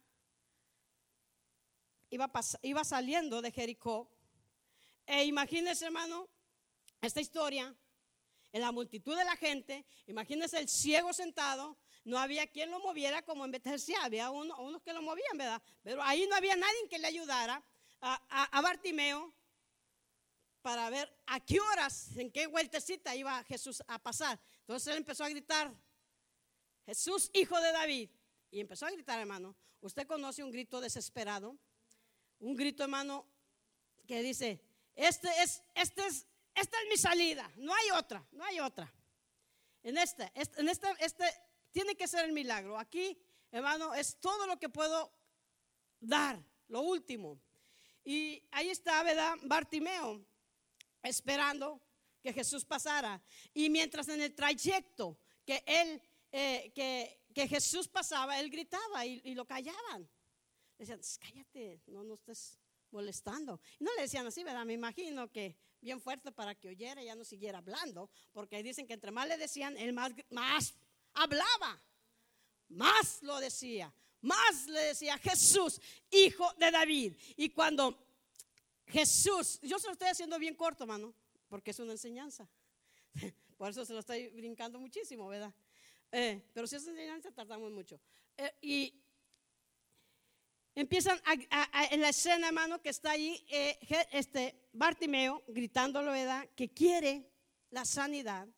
[2.11, 4.11] iba, saliendo de Jericó.
[5.07, 6.29] E imagínese, hermano,
[7.01, 7.75] esta historia,
[8.53, 13.23] en la multitud de la gente, imagínese el ciego sentado, no había quien lo moviera
[13.23, 15.63] como en Betesía, había unos que lo movían, ¿verdad?
[15.83, 17.63] Pero ahí no había nadie que le ayudara
[18.01, 19.33] a, a Bartimeo
[20.63, 24.39] para ver a qué horas, en qué vueltecita iba Jesús a pasar.
[24.61, 25.73] Entonces él empezó a gritar,
[26.87, 28.11] Jesús, hijo de David.
[28.51, 29.57] Y empezó a gritar, hermano.
[29.81, 31.57] Usted conoce un grito desesperado,
[32.41, 33.27] un grito, hermano,
[34.07, 34.61] que dice,
[34.95, 38.93] este es, este es, esta es mi salida, no hay otra, no hay otra.
[39.83, 41.25] En este en este, este
[41.73, 42.79] tiene que ser el milagro.
[42.79, 43.19] Aquí,
[43.51, 45.11] hermano, es todo lo que puedo
[46.01, 47.41] dar, lo último.
[48.05, 49.37] Y ahí está, ¿verdad?
[49.43, 50.25] Bartimeo
[51.03, 51.81] esperando
[52.23, 53.23] que Jesús pasara.
[53.55, 59.35] Y mientras en el trayecto que él, eh, que, que, Jesús pasaba, él gritaba y,
[59.35, 60.09] lo callaban.
[60.81, 62.59] Decían, cállate, no nos estés
[62.91, 63.61] molestando.
[63.79, 64.65] Y no le decían así, ¿verdad?
[64.65, 68.87] Me imagino que bien fuerte para que oyera y ya no siguiera hablando, porque dicen
[68.87, 70.75] que entre más le decían, él más, más
[71.13, 71.83] hablaba,
[72.69, 75.79] más lo decía, más le decía Jesús,
[76.11, 77.15] hijo de David.
[77.37, 78.03] Y cuando
[78.87, 81.15] Jesús, yo se lo estoy haciendo bien corto, mano,
[81.47, 82.49] porque es una enseñanza.
[83.59, 85.53] Por eso se lo estoy brincando muchísimo, ¿verdad?
[86.11, 88.01] Eh, pero si es enseñanza, tardamos mucho.
[88.39, 89.00] Eh, y
[90.75, 91.21] empiezan
[91.91, 93.79] en la escena, hermano, que está ahí, eh,
[94.13, 96.49] este Bartimeo gritándolo, ¿verdad?
[96.57, 97.31] Que quiere
[97.71, 98.49] la sanidad.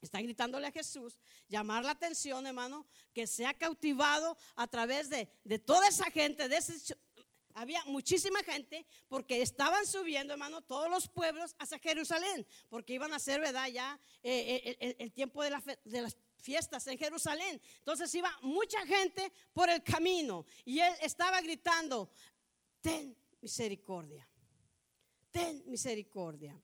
[0.00, 5.58] Está gritándole a Jesús, llamar la atención, hermano, que sea cautivado a través de, de
[5.58, 6.94] toda esa gente, de ese
[7.54, 13.18] había muchísima gente porque estaban subiendo, hermano, todos los pueblos hacia Jerusalén, porque iban a
[13.18, 13.68] ser, ¿verdad?
[13.68, 15.50] Ya eh, eh, el, tiempo de,
[15.84, 17.60] de las fiestas en Jerusalén.
[17.78, 22.10] Entonces iba mucha gente por el camino y él estaba gritando,
[22.80, 24.28] ten misericordia,
[25.30, 26.60] ten misericordia.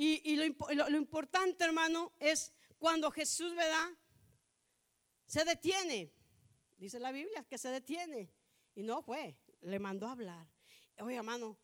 [0.00, 0.44] Y, lo,
[0.88, 3.88] lo, importante, hermano, es cuando Jesús, ¿verdad?
[5.26, 6.12] Se detiene.
[6.76, 8.32] Dice la Biblia que se detiene.
[8.76, 10.46] Y no fue, le mandó a hablar.
[11.00, 11.58] Oye, hermano,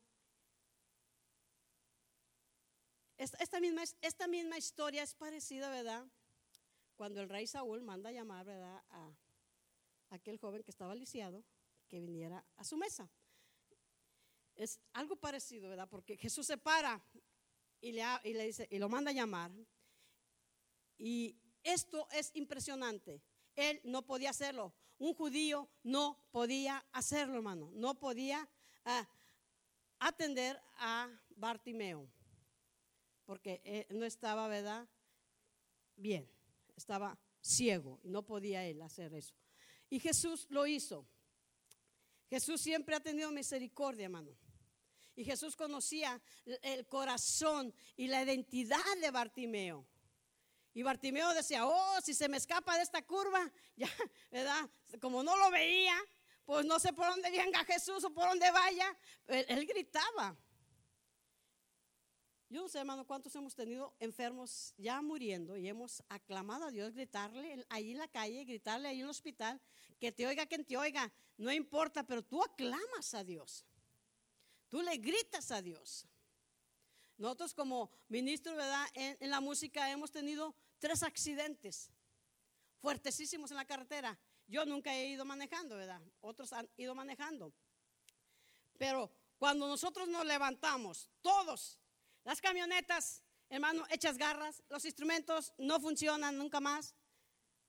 [3.17, 6.05] esta, misma, esta misma historia es parecida, ¿verdad?
[7.05, 8.83] Cuando el rey Saúl manda a llamar, ¿verdad?
[8.89, 9.15] A,
[10.09, 11.45] aquel joven que estaba lisiado,
[11.87, 13.11] que viniera a su mesa.
[14.55, 15.87] Es algo parecido, ¿verdad?
[15.87, 17.05] Porque Jesús se para
[17.83, 19.53] y le, y le dice, y lo manda a llamar.
[20.97, 23.21] Y esto es impresionante.
[23.55, 27.71] Él no podía hacerlo un judío no podía hacerlo, hermano.
[27.75, 28.49] No podía
[28.87, 29.07] ah,
[29.99, 32.09] atender a Bartimeo.
[33.27, 34.89] Porque eh, no estaba, ¿verdad?
[35.97, 36.27] Bien.
[36.77, 39.35] Estaba ciego no podía él hacer eso.
[39.91, 41.07] Y Jesús lo hizo.
[42.29, 44.37] Jesús siempre ha tenido misericordia, hermano.
[45.15, 49.87] Y Jesús conocía el corazón y la identidad de Bartimeo.
[50.73, 53.89] Y Bartimeo decía, oh, si se me escapa de esta curva, ya,
[54.31, 54.69] ¿verdad?
[55.01, 55.95] Como no lo veía,
[56.45, 58.97] pues no sé por dónde venga Jesús o por dónde vaya.
[59.29, 60.37] Él, gritaba.
[62.49, 66.95] Yo no sé, hermano, cuántos hemos tenido enfermos ya muriendo y hemos aclamado a Dios,
[66.95, 69.61] gritarle ahí en la calle, gritarle ahí en el hospital,
[69.99, 73.65] que te oiga quien te oiga, no importa, pero tú aclamas a Dios.
[74.69, 76.07] Tú le gritas a Dios.
[77.17, 78.87] Nosotros como ministros, ¿verdad?
[78.95, 81.91] en la música hemos tenido tres accidentes
[82.85, 84.19] fuertesísimos en la carretera.
[84.47, 86.03] Yo nunca he ido manejando, ¿verdad?
[86.21, 87.53] Otros han ido manejando.
[88.77, 91.79] Pero cuando nosotros nos levantamos, todos,
[92.25, 96.95] las camionetas, hermano, hechas garras, los instrumentos no funcionan nunca más,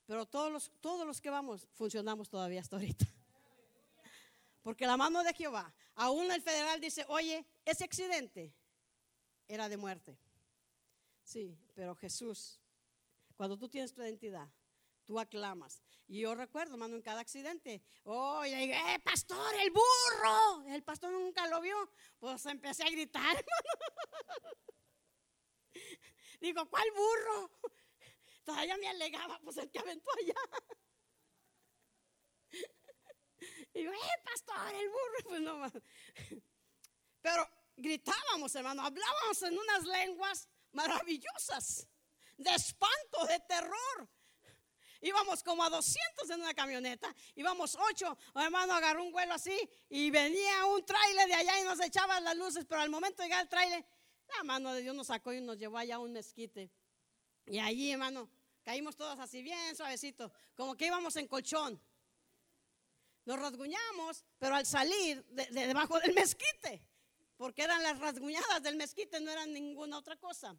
[0.05, 3.05] pero todos los, todos los que vamos funcionamos todavía hasta ahorita.
[4.63, 8.55] Porque la mano de Jehová, aún el federal dice, oye, ese accidente
[9.47, 10.17] era de muerte.
[11.23, 12.59] Sí, pero Jesús
[13.35, 14.49] cuando tú tienes tu identidad,
[15.03, 15.83] tú aclamas.
[16.07, 20.63] Y yo recuerdo, hermano, en cada accidente, oh, eh, pastor, el burro.
[20.67, 21.75] El pastor nunca lo vio.
[22.19, 23.43] Pues empecé a gritar,
[26.39, 27.51] Digo, ¿cuál burro?
[28.43, 30.35] Todavía me alegaba, pues el que aventó allá.
[33.73, 35.17] Digo, eh, pastor, el burro.
[35.23, 35.59] Pues no,
[37.21, 41.87] Pero gritábamos, hermano, hablábamos en unas lenguas maravillosas
[42.37, 44.09] de espanto, de terror.
[45.05, 49.55] Íbamos como a 200 en una camioneta, íbamos 8, hermano agarró un vuelo así
[49.87, 53.27] y venía un trailer de allá y nos echaba las luces, pero al momento de
[53.27, 53.85] llegar el trailer,
[54.35, 56.71] la mano de Dios nos sacó y nos llevó allá a un mezquite.
[57.45, 58.27] Y allí, hermano,
[58.63, 61.79] caímos todos así bien suavecitos, como que íbamos en colchón.
[63.25, 66.83] Nos rasguñamos, pero al salir de, debajo del mezquite,
[67.37, 70.57] porque eran las rasguñadas del mezquite, no eran ninguna otra cosa.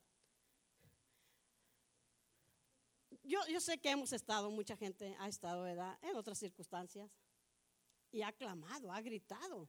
[3.27, 5.99] Yo, yo sé que hemos estado, mucha gente ha estado ¿verdad?
[6.03, 7.11] en otras circunstancias
[8.13, 9.69] y ha clamado, ha gritado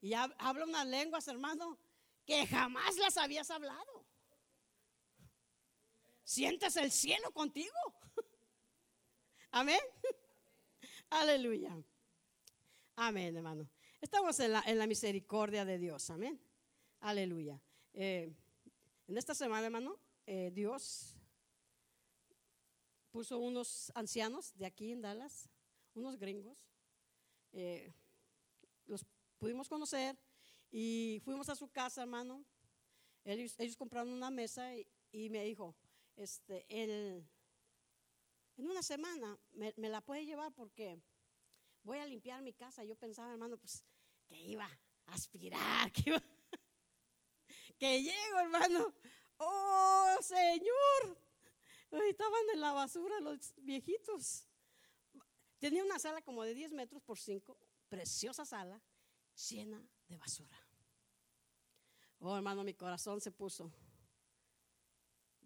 [0.00, 1.78] y habla unas lenguas, hermano,
[2.24, 4.06] que jamás las habías hablado.
[6.22, 7.74] Sientes el cielo contigo.
[9.50, 9.80] Amén.
[11.10, 11.76] Aleluya.
[12.96, 13.68] Amén, hermano.
[14.00, 16.10] Estamos en la, misericordia de Dios.
[16.10, 16.40] Amén.
[17.00, 17.60] Aleluya.
[17.94, 18.32] Eh,
[19.08, 21.17] en esta semana, hermano, eh, Dios
[23.10, 25.48] puso unos ancianos de aquí en Dallas,
[25.94, 26.58] unos gringos.
[27.52, 27.92] Eh,
[28.86, 29.04] los
[29.38, 30.18] pudimos conocer
[30.70, 32.44] y fuimos a su casa, hermano.
[33.24, 34.74] Ellos, compraron una mesa
[35.10, 35.76] y me dijo,
[36.16, 37.28] este, en
[38.56, 41.00] una semana me, la puede llevar porque
[41.84, 42.84] voy a limpiar mi casa.
[42.84, 43.84] Yo pensaba, hermano, pues
[44.26, 44.68] que iba
[45.06, 46.22] a aspirar, que iba,
[47.78, 48.92] que llego, hermano.
[49.38, 51.27] Oh, Señor.
[51.90, 54.46] Estaban en la basura los viejitos.
[55.58, 57.56] Tenía una sala como de 10 metros por 5,
[57.88, 58.80] preciosa sala,
[59.50, 60.58] llena de basura.
[62.20, 63.72] Oh, hermano, mi corazón se puso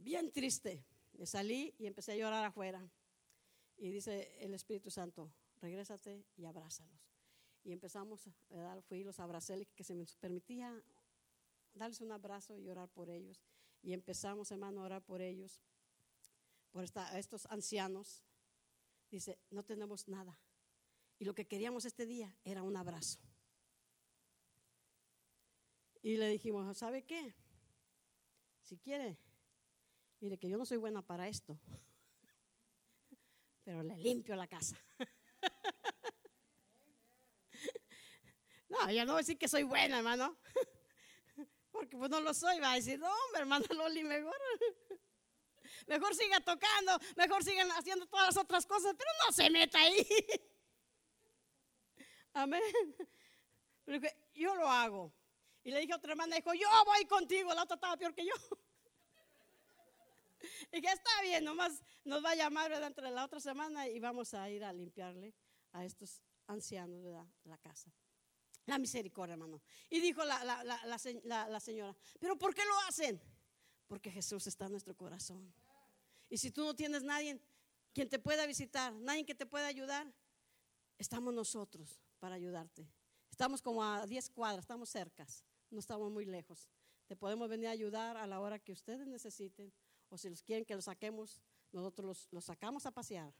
[0.02, 0.84] bien triste.
[1.12, 2.90] Me salí y empecé a llorar afuera.
[3.76, 7.12] Y dice el Espíritu Santo, regrésate y abrázalos.
[7.64, 10.82] Y empezamos, a fui y los abracé, que se me permitía
[11.74, 13.40] darles un abrazo y orar por ellos.
[13.82, 15.60] Y empezamos, hermano, a orar por ellos,
[16.72, 18.24] por estos ancianos.
[19.10, 20.38] Dice, no tenemos nada.
[21.18, 23.20] Y lo que queríamos este día era un abrazo.
[26.02, 27.34] Y le dijimos, ¿sabe qué?
[28.62, 29.18] Si quiere,
[30.22, 31.58] Mire que yo no soy buena para esto,
[33.64, 34.76] pero le limpio la casa.
[38.68, 40.38] No, ya no voy a decir que soy buena, hermano.
[41.72, 44.34] Porque pues no lo soy, va a decir, no, hombre, hermano Loli, mejor.
[45.86, 50.06] Mejor siga tocando, mejor sigan haciendo todas las otras cosas, pero no se meta ahí.
[52.34, 52.62] Amén.
[54.34, 55.12] Yo lo hago.
[55.64, 57.52] Y le dije a otra hermana, dijo, yo voy contigo.
[57.54, 58.34] La otra estaba peor que yo.
[60.72, 64.00] y que está bien, nomás nos va a llamar dentro de la otra semana y
[64.00, 65.34] vamos a ir a limpiarle
[65.72, 67.12] a estos ancianos de
[67.44, 67.92] la casa.
[68.66, 69.60] La misericordia, hermano.
[69.90, 73.20] Y dijo la, señora, pero ¿por qué lo hacen?
[73.88, 75.52] Porque Jesús está en nuestro corazón.
[76.32, 77.38] Y si tú no tienes nadie
[77.92, 80.10] quien te pueda visitar, nadie que te pueda ayudar,
[80.96, 82.88] estamos nosotros para ayudarte.
[83.30, 86.70] Estamos como a 10 cuadras, estamos cercas, no estamos muy lejos.
[87.06, 89.74] Te podemos venir a ayudar a la hora que ustedes necesiten
[90.08, 91.38] o si los quieren que los saquemos,
[91.70, 93.34] nosotros los, sacamos a pasear.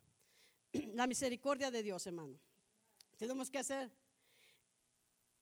[0.93, 2.39] La misericordia de Dios, hermano.
[3.17, 3.91] Tenemos que hacer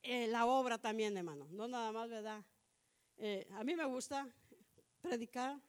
[0.04, 1.48] eh, la obra también, hermano.
[1.50, 2.44] No nada más, ¿verdad?
[3.16, 4.32] Eh, a mí me gusta
[5.00, 5.60] predicar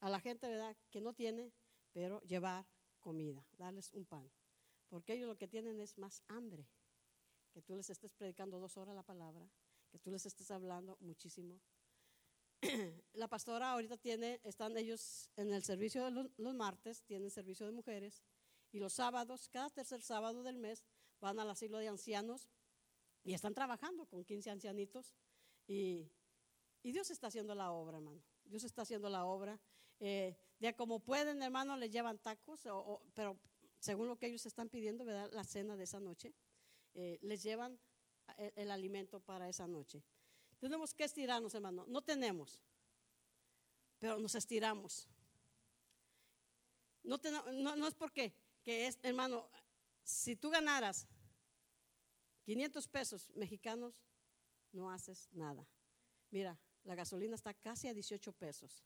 [0.00, 0.76] a la gente, ¿verdad?
[0.90, 1.52] Que no tiene,
[1.92, 2.66] pero llevar
[3.00, 4.30] comida, darles un pan.
[4.88, 6.66] Porque ellos lo que tienen es más hambre.
[7.52, 9.50] Que tú les estés predicando dos horas la palabra,
[9.90, 11.60] que tú les estés hablando muchísimo
[13.12, 17.72] la pastora ahorita tiene, están ellos en el servicio de los, martes, tienen servicio de
[17.72, 18.22] mujeres,
[18.72, 20.84] y los sábados, cada tercer sábado del mes,
[21.20, 22.48] van al asilo de ancianos
[23.24, 25.14] y están trabajando con 15 ancianitos.
[25.66, 26.10] Y,
[26.82, 28.22] Dios está haciendo la obra, hermano.
[28.44, 29.60] Dios está haciendo la obra.
[30.00, 32.62] Eh, de como pueden, hermano, les llevan tacos,
[33.14, 33.38] pero
[33.78, 35.30] según lo que ellos están pidiendo, ¿verdad?
[35.32, 36.34] la cena de esa noche,
[36.94, 37.78] eh, les llevan
[38.56, 40.02] el alimento para esa noche.
[40.58, 41.84] Tenemos que estirarnos, hermano.
[41.88, 42.60] No tenemos,
[43.98, 45.08] pero nos estiramos.
[47.02, 47.18] No,
[47.76, 49.48] no, es porque, que es, hermano,
[50.02, 51.06] si tú ganaras
[52.44, 54.02] 500 pesos mexicanos,
[54.72, 55.66] no haces nada.
[56.30, 58.84] Mira, la gasolina está casi a 18 pesos.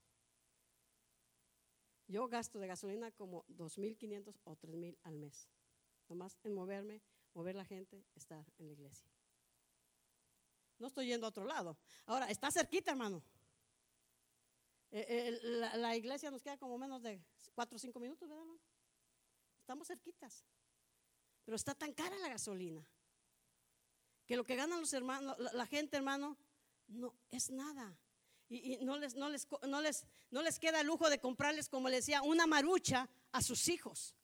[2.08, 5.48] Yo gasto de gasolina como 2.500 o 3.000 al mes.
[6.08, 7.02] Nomás en moverme,
[7.34, 9.08] mover la gente, estar en la iglesia.
[10.78, 11.78] No estoy yendo a otro lado.
[12.06, 13.22] Ahora, está cerquita, hermano.
[14.90, 15.38] Eh, eh,
[15.78, 17.22] la, iglesia nos queda como menos de
[17.54, 18.60] cuatro o cinco minutos, ¿verdad, hermano?
[19.60, 20.44] Estamos cerquitas.
[21.44, 22.86] Pero está tan cara la gasolina
[24.26, 26.36] que lo que ganan los hermanos, la, gente, hermano,
[26.88, 27.96] no es nada.
[28.52, 31.88] Y, no, les, no, les, no, les, no les queda el lujo de comprarles, como
[31.88, 34.14] le decía, una marucha a sus hijos.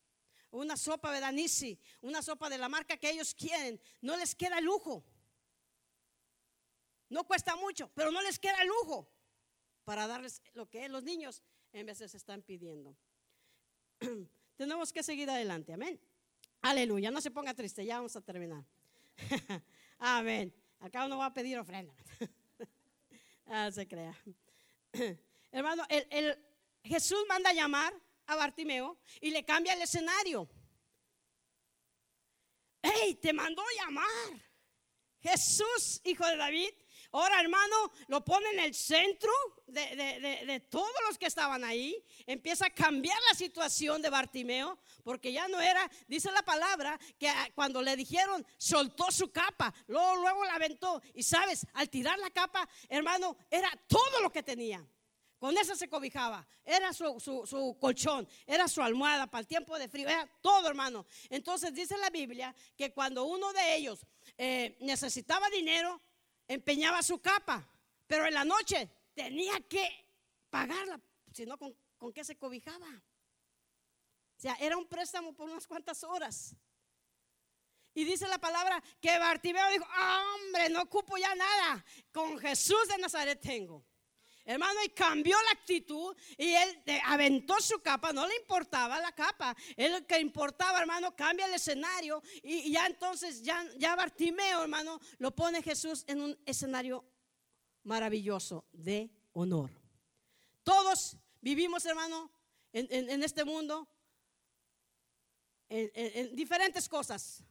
[0.51, 3.81] Una sopa de Danisi, una sopa de la marca que ellos quieren.
[4.01, 5.03] No les queda lujo.
[7.09, 9.09] No cuesta mucho, pero no les queda lujo
[9.83, 11.41] para darles lo que los niños.
[11.73, 12.95] en veces están pidiendo.
[14.57, 15.99] Tenemos que seguir adelante, amén.
[16.61, 18.63] Aleluya, no se ponga triste, ya vamos a terminar.
[19.97, 20.53] amén.
[20.79, 21.95] Acá uno va a pedir ofrenda.
[23.49, 24.15] ah, se crea.
[25.51, 26.37] Hermano, el,
[26.83, 27.93] Jesús manda a llamar
[28.27, 30.49] a Bartimeo y le cambia el escenario.
[32.81, 33.15] ¡Ey!
[33.15, 34.07] Te mandó llamar.
[35.21, 36.73] Jesús, hijo de David.
[37.11, 39.31] Ahora, hermano, lo pone en el centro
[39.65, 42.03] de, todos los que estaban ahí.
[42.27, 47.31] Empieza a cambiar la situación de Bartimeo, porque ya no era, dice la palabra, que
[47.55, 51.01] cuando le dijeron, soltó su capa, luego, luego la aventó.
[51.15, 54.85] Y sabes, al tirar la capa, hermano, era todo lo que tenía.
[55.39, 56.45] Con eso se cobijaba.
[56.65, 61.05] Era su, colchón, era su almohada para el tiempo de frío, era todo, hermano.
[61.29, 64.05] Entonces dice la Biblia que cuando uno de ellos
[64.37, 66.01] eh, necesitaba dinero,
[66.49, 67.65] empeñaba su capa,
[68.07, 69.87] pero en la noche tenía que
[70.49, 70.99] pagarla,
[71.31, 72.87] si no, ¿con, ¿con qué se cobijaba?
[72.87, 76.55] O sea, era un préstamo por unas cuantas horas.
[77.93, 82.97] Y dice la palabra que Bartimeo dijo, hombre, no ocupo ya nada, con Jesús de
[82.97, 83.85] Nazaret tengo.
[84.49, 89.55] Hermano, y cambió la actitud y él aventó su capa, no le importaba la capa,
[89.77, 95.35] él que importaba, hermano, cambia el escenario y, ya entonces, ya, ya Bartimeo, hermano, lo
[95.35, 97.05] pone Jesús en un escenario
[97.83, 99.69] maravilloso de honor.
[100.63, 102.31] Todos vivimos, hermano,
[102.73, 103.87] en, este mundo,
[105.69, 107.43] en diferentes cosas.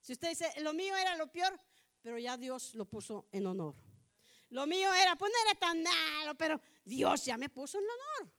[0.00, 1.56] Si usted dice, lo mío era lo peor,
[2.02, 3.76] pero ya Dios lo puso en honor.
[4.50, 8.32] Lo mío era, pues no era tan malo, pero Dios ya me puso en honor.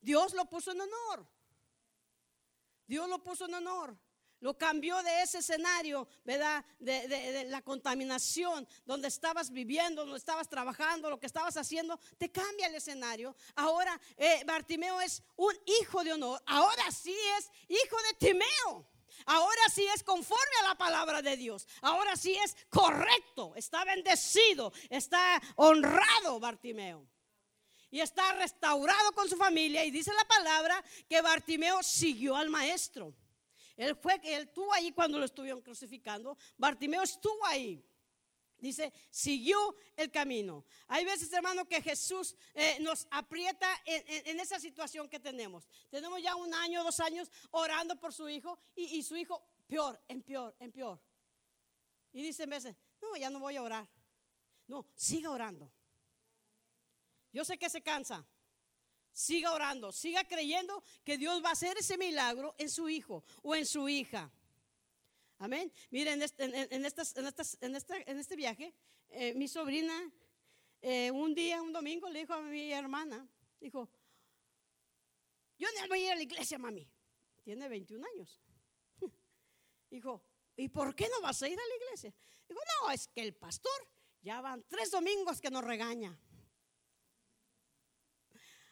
[0.00, 1.26] Dios lo puso en honor.
[2.86, 3.96] Dios lo puso en honor.
[4.40, 6.64] Lo cambió de ese escenario, ¿verdad?
[6.78, 12.66] De, la contaminación, donde estabas viviendo, donde estabas trabajando, lo que estabas haciendo, te cambia
[12.66, 13.34] el escenario.
[13.54, 16.42] Ahora eh, Bartimeo es un hijo de honor.
[16.46, 18.86] Ahora sí es hijo de Timeo.
[19.26, 21.66] Ahora sí es conforme a la palabra de Dios.
[21.82, 23.52] Ahora sí es correcto.
[23.56, 24.72] Está bendecido.
[24.88, 27.06] Está honrado Bartimeo.
[27.90, 29.84] Y está restaurado con su familia.
[29.84, 33.14] Y dice la palabra que Bartimeo siguió al maestro.
[33.76, 36.38] Él fue, él estuvo ahí cuando lo estuvieron crucificando.
[36.56, 37.84] Bartimeo estuvo ahí.
[38.58, 40.64] Dice, siguió el camino.
[40.88, 45.68] Hay veces, hermano, que Jesús eh, nos aprieta en, esa situación que tenemos.
[45.90, 50.22] Tenemos ya un año, dos años orando por su hijo y, su hijo peor, en
[50.22, 51.00] peor, en peor.
[52.12, 53.86] Y dice en veces, no, ya no voy a orar.
[54.68, 55.70] No, siga orando.
[57.32, 58.26] Yo sé que se cansa.
[59.12, 63.54] Siga orando, siga creyendo que Dios va a hacer ese milagro en su hijo o
[63.54, 64.30] en su hija.
[65.38, 65.72] Amén.
[65.90, 68.74] Miren, en, este, viaje,
[69.08, 70.10] eh, mi sobrina,
[70.80, 73.28] eh, un día, un domingo, le dijo a mi hermana,
[73.60, 73.90] dijo,
[75.58, 76.88] yo no voy a ir a la iglesia, mami.
[77.42, 78.40] Tiene 21 años.
[79.90, 80.22] Dijo,
[80.56, 82.12] ¿y por qué no vas a ir a la iglesia?
[82.48, 83.88] Dijo, no, es que el pastor
[84.20, 86.18] ya van tres domingos que nos regaña.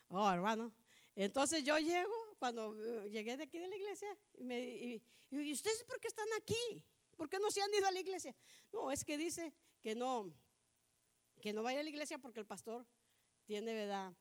[0.08, 0.74] Oh, hermano.
[1.14, 2.12] Entonces yo llego
[2.45, 5.03] cuando eh, llegué de aquí de la iglesia, y, me, y,
[5.51, 6.84] ustedes por qué están aquí?
[7.16, 8.36] ¿Por qué no se han ido a la iglesia?
[8.70, 10.30] No, es que dice que no,
[11.40, 12.86] que no vaya a la iglesia porque el pastor
[13.47, 14.12] tiene, ¿verdad?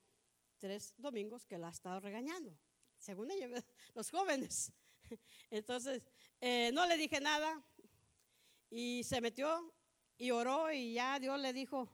[0.57, 2.57] Tres domingos que la ha estado regañando,
[2.97, 3.51] según ellos,
[3.93, 4.71] los jóvenes.
[5.49, 6.01] Entonces,
[6.39, 7.61] eh, no le dije nada
[8.69, 9.73] y se metió
[10.17, 11.89] y oró y ya Dios le dijo,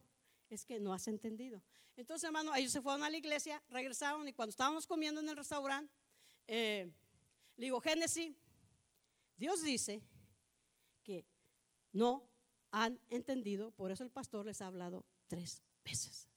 [0.47, 1.63] es que no has entendido.
[1.97, 5.35] Entonces, hermano, ellos se fueron a la iglesia, regresaron y cuando estábamos comiendo en el
[5.35, 5.91] restaurante,
[6.51, 6.91] eh,
[7.57, 8.35] le digo, Génesis,
[9.37, 10.01] Dios dice
[11.03, 11.23] que
[11.91, 12.27] no
[12.71, 16.27] han entendido, por eso el pastor les ha hablado tres veces.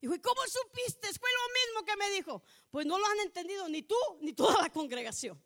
[0.00, 1.08] Dijo, ¿y cómo supiste?
[1.18, 2.44] Fue lo mismo que me dijo.
[2.70, 5.42] Pues no lo han entendido ni tú ni toda la congregación.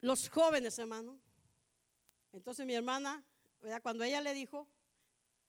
[0.00, 1.20] Los jóvenes, hermano.
[2.32, 3.24] Entonces mi hermana,
[3.80, 4.66] cuando ella le dijo,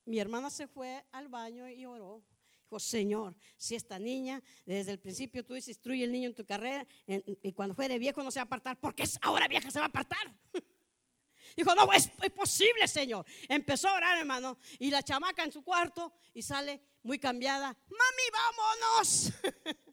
[0.06, 2.24] mi hermana se fue al baño y oró.
[2.66, 6.46] Dijo, Señor, si esta niña, desde el principio tú dices, instruye el niño en tu
[6.46, 9.78] carrera, y cuando fuere viejo no se va a apartar, porque es ahora vieja se
[9.78, 10.36] va a apartar.
[11.56, 13.24] Dijo, no, es, es, posible, Señor.
[13.48, 17.68] Empezó a orar, hermano, y la chamaca en su cuarto y sale muy cambiada.
[17.68, 19.32] Mami, vámonos.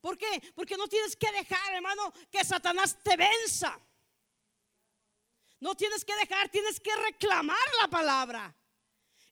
[0.00, 0.52] ¿Por qué?
[0.54, 3.78] Porque no tienes que dejar, hermano, que Satanás te venza.
[5.60, 8.56] No tienes que dejar, tienes que reclamar la palabra.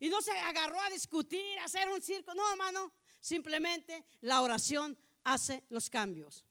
[0.01, 2.35] Y no se agarró a discutir, a hacer un circo.
[2.35, 2.93] No, hermano.
[3.21, 6.45] Simplemente la oración hace los cambios.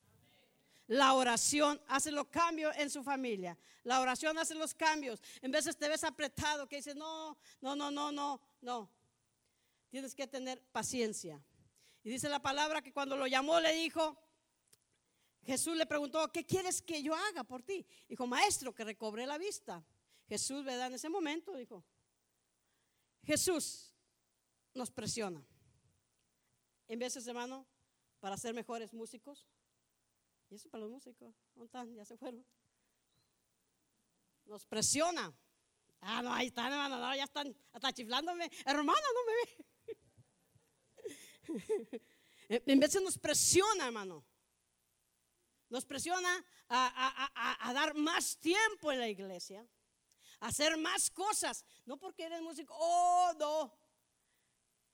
[0.88, 3.58] La oración hace los cambios en su familia.
[3.84, 5.22] La oración hace los cambios.
[5.42, 8.92] En veces te ves apretado que dices, no, no, no, no, no, no.
[9.90, 11.42] Tienes que tener paciencia.
[12.04, 14.18] Y dice la palabra que cuando lo llamó le dijo,
[15.46, 17.86] Jesús le preguntó, ¿qué quieres que yo haga por ti?
[18.08, 19.86] Dijo, maestro, que recobre la vista.
[20.28, 20.88] Jesús, ¿verdad?
[20.88, 21.84] En ese momento dijo,
[23.24, 23.94] Jesús
[24.74, 25.46] nos presiona.
[26.88, 27.66] En veces, hermano,
[28.20, 29.48] para ser mejores músicos.
[30.50, 31.96] Y eso para los músicos, ¿dónde están?
[31.96, 32.46] Ya se fueron.
[34.46, 35.34] Nos presiona.
[36.02, 38.52] Ah, no, ahí están, hermano, ya están hasta chiflándome.
[38.66, 39.66] Hermano, no me ve.
[42.66, 44.26] en veces nos presiona, hermano.
[45.70, 49.68] Nos presiona a, dar más tiempo en la iglesia, a
[50.44, 51.66] hacer más cosas.
[51.86, 53.74] No porque eres músico, oh, no.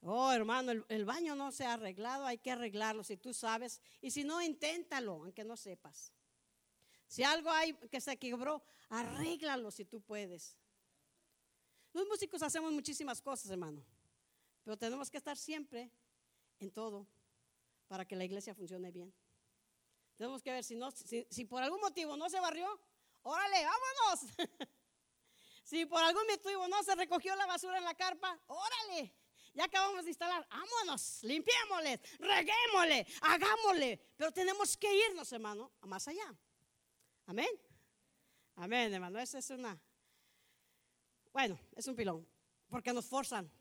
[0.01, 3.81] Oh, hermano, el, baño no se ha arreglado, hay que arreglarlo si tú sabes.
[4.01, 6.13] Y si no, inténtalo, aunque no sepas.
[7.07, 10.55] Si algo hay que se quebró, arréglalo si tú puedes.
[11.91, 13.83] Los músicos hacemos muchísimas cosas, hermano,
[14.63, 15.91] pero tenemos que estar siempre
[16.59, 17.07] en todo
[17.87, 19.11] para que la iglesia funcione bien.
[20.15, 22.79] Tenemos que ver si, no, si, por algún motivo no se barrió,
[23.23, 24.37] órale, vámonos.
[25.69, 29.13] si por algún motivo no se recogió la basura en la carpa, órale,
[29.53, 33.99] ya acabamos de instalar, vámonos, limpiémosle, reguémosle, hagámosle.
[34.17, 36.35] Pero tenemos que irnos, hermano, a más allá.
[37.27, 37.49] Amén.
[38.55, 39.19] Amén, hermano.
[39.19, 39.79] Esa es una.
[41.31, 42.27] Bueno, es un pilón.
[42.67, 43.51] Porque nos forzan.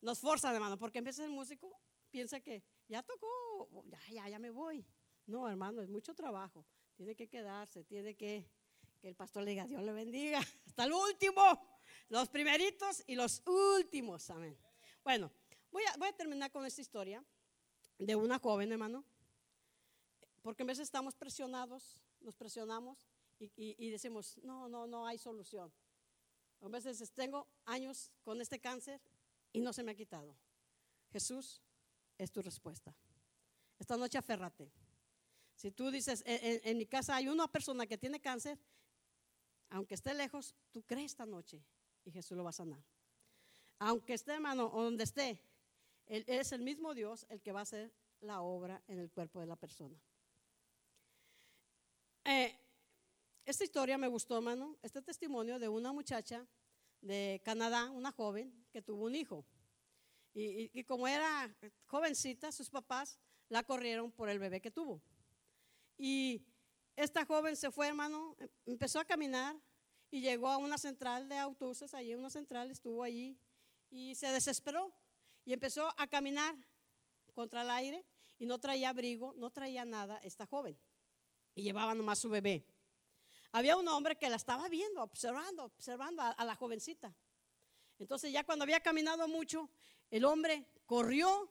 [0.00, 0.78] Nos forzan, hermano.
[0.78, 1.78] Porque de ser músico,
[2.10, 4.86] piensa que ya tocó, ya, ya, ya me voy.
[5.26, 6.64] No, hermano, es mucho trabajo.
[6.96, 8.48] Tiene que quedarse, tiene que
[9.04, 11.42] que el pastor le diga, Dios le bendiga, hasta el último,
[12.08, 14.58] los primeritos y los últimos, amén.
[15.02, 15.30] Bueno,
[15.70, 17.22] voy a, voy a terminar con esta historia
[17.98, 19.04] de una joven, hermano,
[20.40, 23.06] porque a veces estamos presionados, nos presionamos
[23.38, 25.70] y, y decimos, no, no, no hay solución.
[26.62, 29.02] A veces tengo años con este cáncer
[29.52, 30.34] y no se me ha quitado.
[31.12, 31.60] Jesús
[32.16, 32.96] es tu respuesta.
[33.78, 34.72] Esta noche aférrate.
[35.56, 38.58] Si tú dices, en, mi casa hay una persona que tiene cáncer,
[39.70, 41.62] aunque esté lejos, tú crees esta noche
[42.04, 42.82] y Jesús lo va a sanar.
[43.78, 45.40] Aunque esté, hermano, o donde esté,
[46.06, 49.40] él, es el mismo Dios el que va a hacer la obra en el cuerpo
[49.40, 49.98] de la persona.
[52.24, 52.58] Eh,
[53.44, 56.46] esta historia me gustó, hermano, este testimonio de una muchacha
[57.02, 59.44] de Canadá, una joven que tuvo un hijo.
[60.36, 61.54] Y, como era
[61.86, 65.00] jovencita, sus papás la corrieron por el bebé que tuvo.
[65.96, 66.44] Y
[66.96, 68.36] esta joven se fue, hermano,
[68.66, 69.56] empezó a caminar
[70.10, 73.38] y llegó a una central de autobuses, allí una central, estuvo allí
[73.90, 74.94] y se desesperó
[75.44, 76.54] y empezó a caminar
[77.34, 78.04] contra el aire
[78.38, 80.78] y no traía abrigo, no traía nada esta joven
[81.54, 82.64] y llevaba nomás su bebé.
[83.52, 87.14] Había un hombre que la estaba viendo, observando, observando a la jovencita.
[87.98, 89.70] Entonces ya cuando había caminado mucho,
[90.10, 91.50] el hombre corrió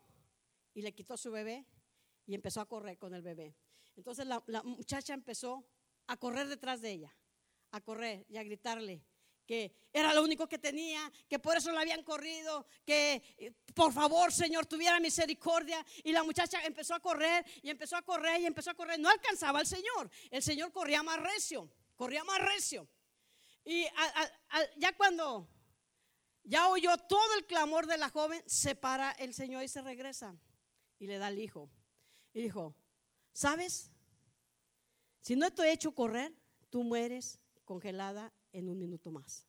[0.74, 1.66] y le quitó su bebé
[2.26, 3.56] y empezó a correr con el bebé.
[3.96, 5.66] Entonces la, muchacha empezó
[6.08, 7.16] a correr detrás de ella,
[7.72, 9.04] a correr y a gritarle
[9.46, 13.92] que era lo único que tenía, que por eso la habían corrido, que eh, por
[13.92, 15.86] favor, Señor, tuviera misericordia.
[16.04, 19.00] Y la muchacha empezó a correr y empezó a correr y empezó a correr.
[19.00, 20.10] No alcanzaba al Señor.
[20.32, 22.88] El Señor corría más recio, corría más recio.
[23.66, 23.86] Y
[24.78, 25.48] ya cuando
[26.44, 30.36] ya oyó todo el clamor de la joven, se para el Señor y se regresa
[31.00, 31.70] y le da al hijo.
[32.34, 32.76] Y dijo,
[33.34, 33.92] ¿sabes?
[35.20, 36.34] Si no te he hecho correr,
[36.70, 39.48] tú mueres congelada en un minuto más.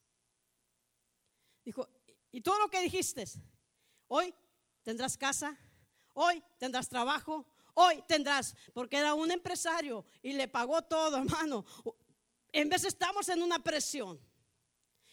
[1.64, 1.88] Dijo,
[2.32, 3.24] y todo lo que dijiste,
[4.08, 4.34] hoy
[4.82, 5.56] tendrás casa,
[6.14, 11.64] hoy tendrás trabajo, hoy tendrás, porque era un empresario y le pagó todo, hermano.
[12.52, 14.20] En vez estamos en una presión.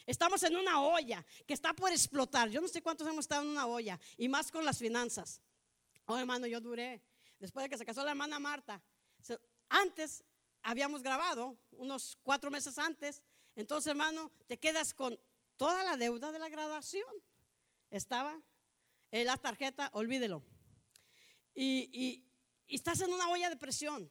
[0.06, 2.50] Estamos en una olla que está por explotar.
[2.50, 5.42] Yo no sé cuántos hemos estado en una olla y más con las finanzas.
[6.06, 7.02] Oh, hermano, yo duré,
[7.42, 8.82] después de que se casó la hermana Marta,
[9.68, 10.24] antes
[10.62, 13.22] habíamos grabado, unos cuatro meses antes,
[13.56, 15.20] entonces, hermano, te quedas con
[15.58, 17.10] toda la deuda de la graduación.
[17.90, 18.40] Estaba
[19.12, 20.44] en la tarjeta, olvídelo.
[21.54, 24.10] Y, y estás en una olla de presión.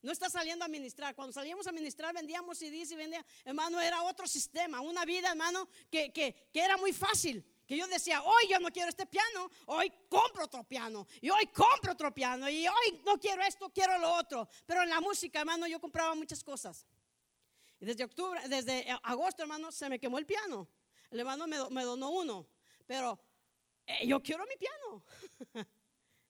[0.00, 1.14] No está saliendo a ministrar.
[1.14, 3.30] Cuando salíamos a ministrar, vendíamos CDs y vendíamos.
[3.44, 4.80] Hermano, era otro sistema.
[4.80, 7.44] Una vida, hermano, que, que, que era muy fácil.
[7.70, 11.46] Que yo decía, hoy yo no quiero este piano, hoy compro otro piano, y hoy
[11.54, 14.48] compro otro piano, y hoy no quiero esto, quiero lo otro.
[14.66, 16.84] Pero en la música, hermano, yo compraba muchas cosas.
[17.78, 20.66] Y desde octubre, desde agosto, hermano, se me quemó el piano.
[21.12, 22.44] El hermano me, me donó uno,
[22.88, 23.16] pero
[23.86, 25.04] eh, yo quiero mi piano.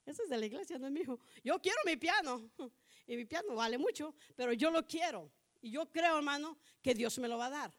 [0.05, 1.19] ese es de la iglesia, no es mío.
[1.43, 2.51] Yo quiero mi piano.
[3.07, 5.31] Y mi piano vale mucho, pero yo lo quiero.
[5.59, 7.73] Y yo creo, hermano, que Dios me lo va a dar.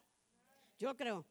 [0.77, 1.25] Yo creo,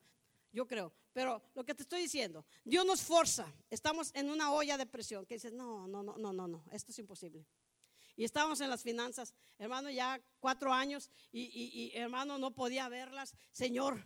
[0.50, 0.92] yo creo.
[1.12, 3.52] Pero lo que te estoy diciendo, Dios nos forza.
[3.68, 6.90] Estamos en una olla de presión que dices, no, no, no, no, no, no, esto
[6.90, 7.46] es imposible.
[8.16, 13.34] Y estábamos en las finanzas, hermano, ya cuatro años y, hermano no podía verlas.
[13.52, 14.04] Señor,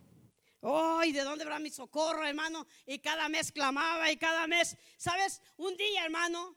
[0.61, 2.67] oh, ¿y de dónde habrá mi socorro, hermano?
[2.85, 5.41] Y cada mes clamaba y cada mes, ¿sabes?
[5.57, 6.55] Un día, hermano,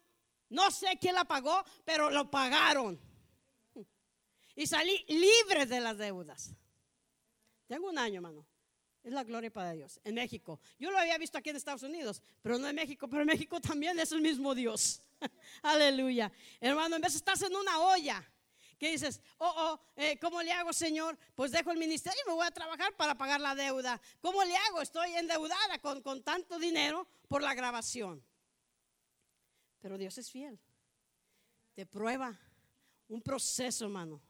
[0.48, 3.00] no sé quién la pagó, pero lo pagaron.
[4.54, 6.54] Y salí libre de las deudas.
[7.66, 8.46] Tengo un año, hermano.
[9.02, 9.98] Es la gloria para Dios.
[10.04, 10.60] En México.
[10.78, 13.08] Yo lo había visto aquí en Estados Unidos, pero no en México.
[13.08, 15.02] Pero en México también es el mismo Dios.
[15.62, 16.30] Aleluya.
[16.60, 18.22] Hermano, en vez estás en una olla,
[18.78, 21.18] que dices, oh, oh, eh, ¿cómo le hago, Señor?
[21.34, 24.00] Pues dejo el ministerio y me voy a trabajar para pagar la deuda.
[24.20, 24.80] ¿Cómo le hago?
[24.80, 28.24] Estoy endeudada con, con tanto dinero por la grabación.
[29.80, 30.58] Pero Dios es fiel.
[31.74, 32.38] Te prueba
[33.08, 34.20] un proceso, hermano.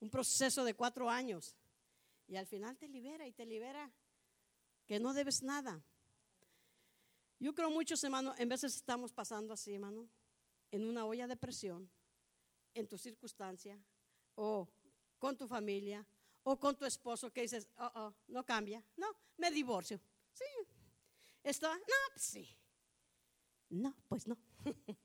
[0.00, 1.56] Un proceso de cuatro años.
[2.26, 3.90] Y al final te libera y te libera
[4.86, 5.82] que no debes nada.
[7.38, 10.08] Yo creo muchos, hermano, en veces estamos pasando así, hermano,
[10.70, 11.90] en una olla de presión,
[12.74, 13.78] en tu circunstancia,
[14.34, 14.68] o
[15.18, 16.06] con tu familia,
[16.42, 19.06] o con tu esposo, que dices, oh, oh, no cambia, no,
[19.36, 20.00] me divorcio.
[20.32, 20.44] Sí,
[21.42, 21.80] esto, no,
[22.12, 22.48] pues sí.
[23.70, 24.36] No, pues no.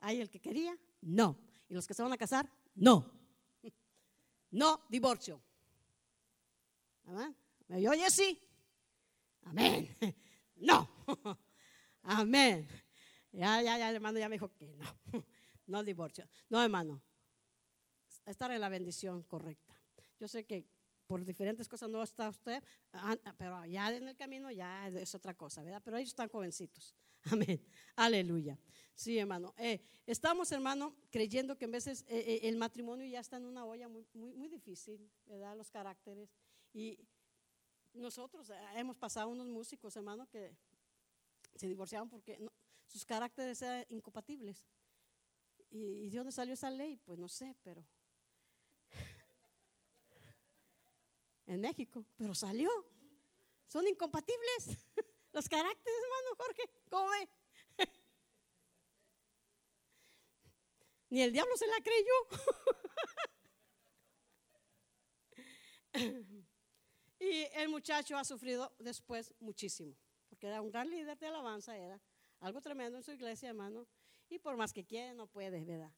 [0.00, 1.38] Hay el que quería, no.
[1.68, 3.12] Y los que se van a casar, no.
[4.48, 5.42] No, divorcio.
[7.68, 8.08] ¿Me oye?
[8.10, 8.45] Sí.
[9.46, 9.88] Amén.
[10.58, 10.88] No.
[12.02, 12.66] Amén.
[13.30, 14.86] Ya, ya, ya, hermano, ya me dijo que no.
[15.66, 16.26] No divorcio.
[16.48, 17.02] No, hermano.
[18.24, 19.74] Estar en la bendición correcta.
[20.18, 20.64] Yo sé que
[21.06, 22.62] por diferentes cosas no está usted,
[23.36, 25.82] pero ya en el camino ya es otra cosa, ¿verdad?
[25.84, 26.94] Pero ellos están jovencitos.
[27.24, 27.60] Amén.
[27.96, 28.58] Aleluya.
[28.94, 29.54] Sí, hermano.
[29.58, 33.64] Eh, estamos, hermano, creyendo que en veces eh, eh, el matrimonio ya está en una
[33.64, 35.56] olla muy, muy, muy difícil, ¿verdad?
[35.56, 36.30] Los caracteres.
[36.72, 36.98] Y
[37.96, 40.56] nosotros hemos pasado unos músicos, hermano, que
[41.54, 42.38] se divorciaron porque
[42.86, 44.64] sus caracteres eran incompatibles.
[45.70, 46.96] ¿Y, de dónde salió esa ley?
[46.98, 47.84] Pues no sé, pero
[51.46, 52.70] en México, pero salió.
[53.66, 54.78] Son incompatibles
[55.32, 56.70] los caracteres, hermano Jorge.
[56.88, 57.28] ¿Cómo ve?
[61.10, 62.12] Ni el diablo se la creyó.
[67.18, 69.96] Y el muchacho ha sufrido después muchísimo
[70.28, 72.00] porque era un gran líder de alabanza, era
[72.40, 73.86] algo tremendo en su iglesia, hermano,
[74.28, 75.92] y por más que quiera no puede, ¿verdad?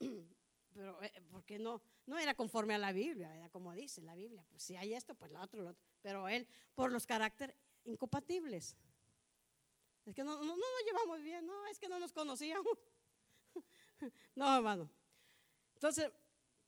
[0.74, 4.44] Pero eh, porque no, no era conforme a la Biblia, era como dice la Biblia,
[4.48, 5.82] pues si hay esto, pues lo otro, lo otro.
[6.00, 8.76] Pero él, por los caracteres incompatibles,
[10.06, 12.78] es que no, no, nos llevamos bien, no, es que no nos conocíamos.
[14.34, 14.90] no, hermano.
[15.74, 16.10] Entonces,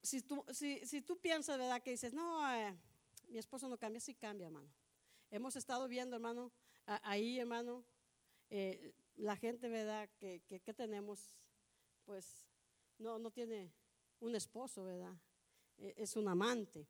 [0.02, 1.82] si tú, si, si tú piensas, ¿verdad?
[1.82, 2.76] Que dices, no, eh,
[3.32, 4.70] mi esposo no cambia, sí cambia, hermano.
[5.30, 6.52] Hemos estado viendo, hermano,
[6.86, 7.84] ahí, hermano,
[8.50, 10.10] eh, la gente, ¿verdad?
[10.18, 11.38] Que, que, tenemos,
[12.04, 12.46] pues,
[12.98, 13.72] no, no tiene
[14.20, 15.16] un esposo, ¿verdad?
[15.78, 16.86] E, es un amante.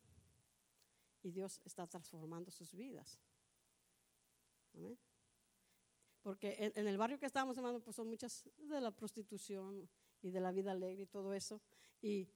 [1.22, 3.20] Y Dios está transformando sus vidas.
[4.74, 4.99] Amén.
[6.22, 9.88] Porque en, en, el barrio que estamos, hermano, pues son muchas de la prostitución
[10.20, 11.61] y de la vida alegre y todo eso.
[12.01, 12.28] Y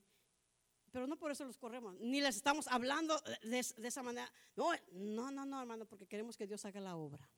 [0.93, 4.31] pero no por eso los corremos, ni les estamos hablando de, esa manera.
[4.55, 7.29] No, no, no, no, hermano, porque queremos que Dios haga la obra.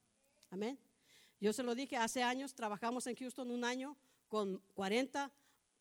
[0.51, 0.79] Amén.
[1.41, 3.97] Yo se lo dije, hace años trabajamos en Houston un año
[4.29, 5.33] con 40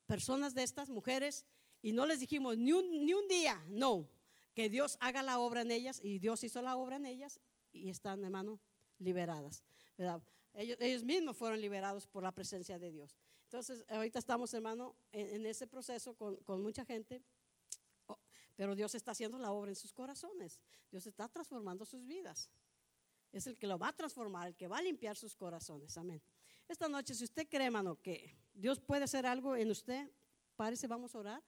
[0.05, 1.45] personas de estas mujeres
[1.81, 4.09] y no les dijimos ni un, ni un día, no,
[4.53, 7.39] que Dios haga la obra en ellas y Dios hizo la obra en ellas
[7.71, 8.59] y están, hermano,
[8.99, 9.63] liberadas.
[10.53, 13.15] Ellos, ellos mismos fueron liberados por la presencia de Dios.
[13.43, 17.23] Entonces, ahorita estamos, hermano, en, ese proceso con, con mucha gente
[18.57, 20.59] pero Dios está haciendo la obra en sus corazones.
[20.91, 22.49] Dios está transformando sus vidas.
[23.31, 25.95] Es el que lo va a transformar, el que va a limpiar sus corazones.
[25.95, 26.19] Amén.
[26.67, 30.09] Esta noche, si usted cree, hermano, que Dios puede hacer algo en usted,
[30.55, 31.43] parece, vamos a orar.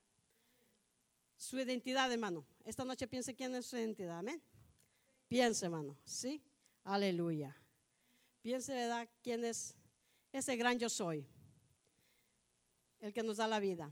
[1.36, 2.46] Su identidad, hermano.
[2.64, 4.20] Esta noche piense quién es su identidad.
[4.20, 4.40] Amén.
[5.28, 5.98] Piense, hermano.
[6.06, 6.44] Sí.
[6.84, 7.58] Aleluya.
[8.44, 9.10] Piense, ¿verdad?
[9.24, 9.74] ¿Quién es
[10.32, 11.28] ese gran yo soy?
[13.00, 13.92] El que nos da la vida.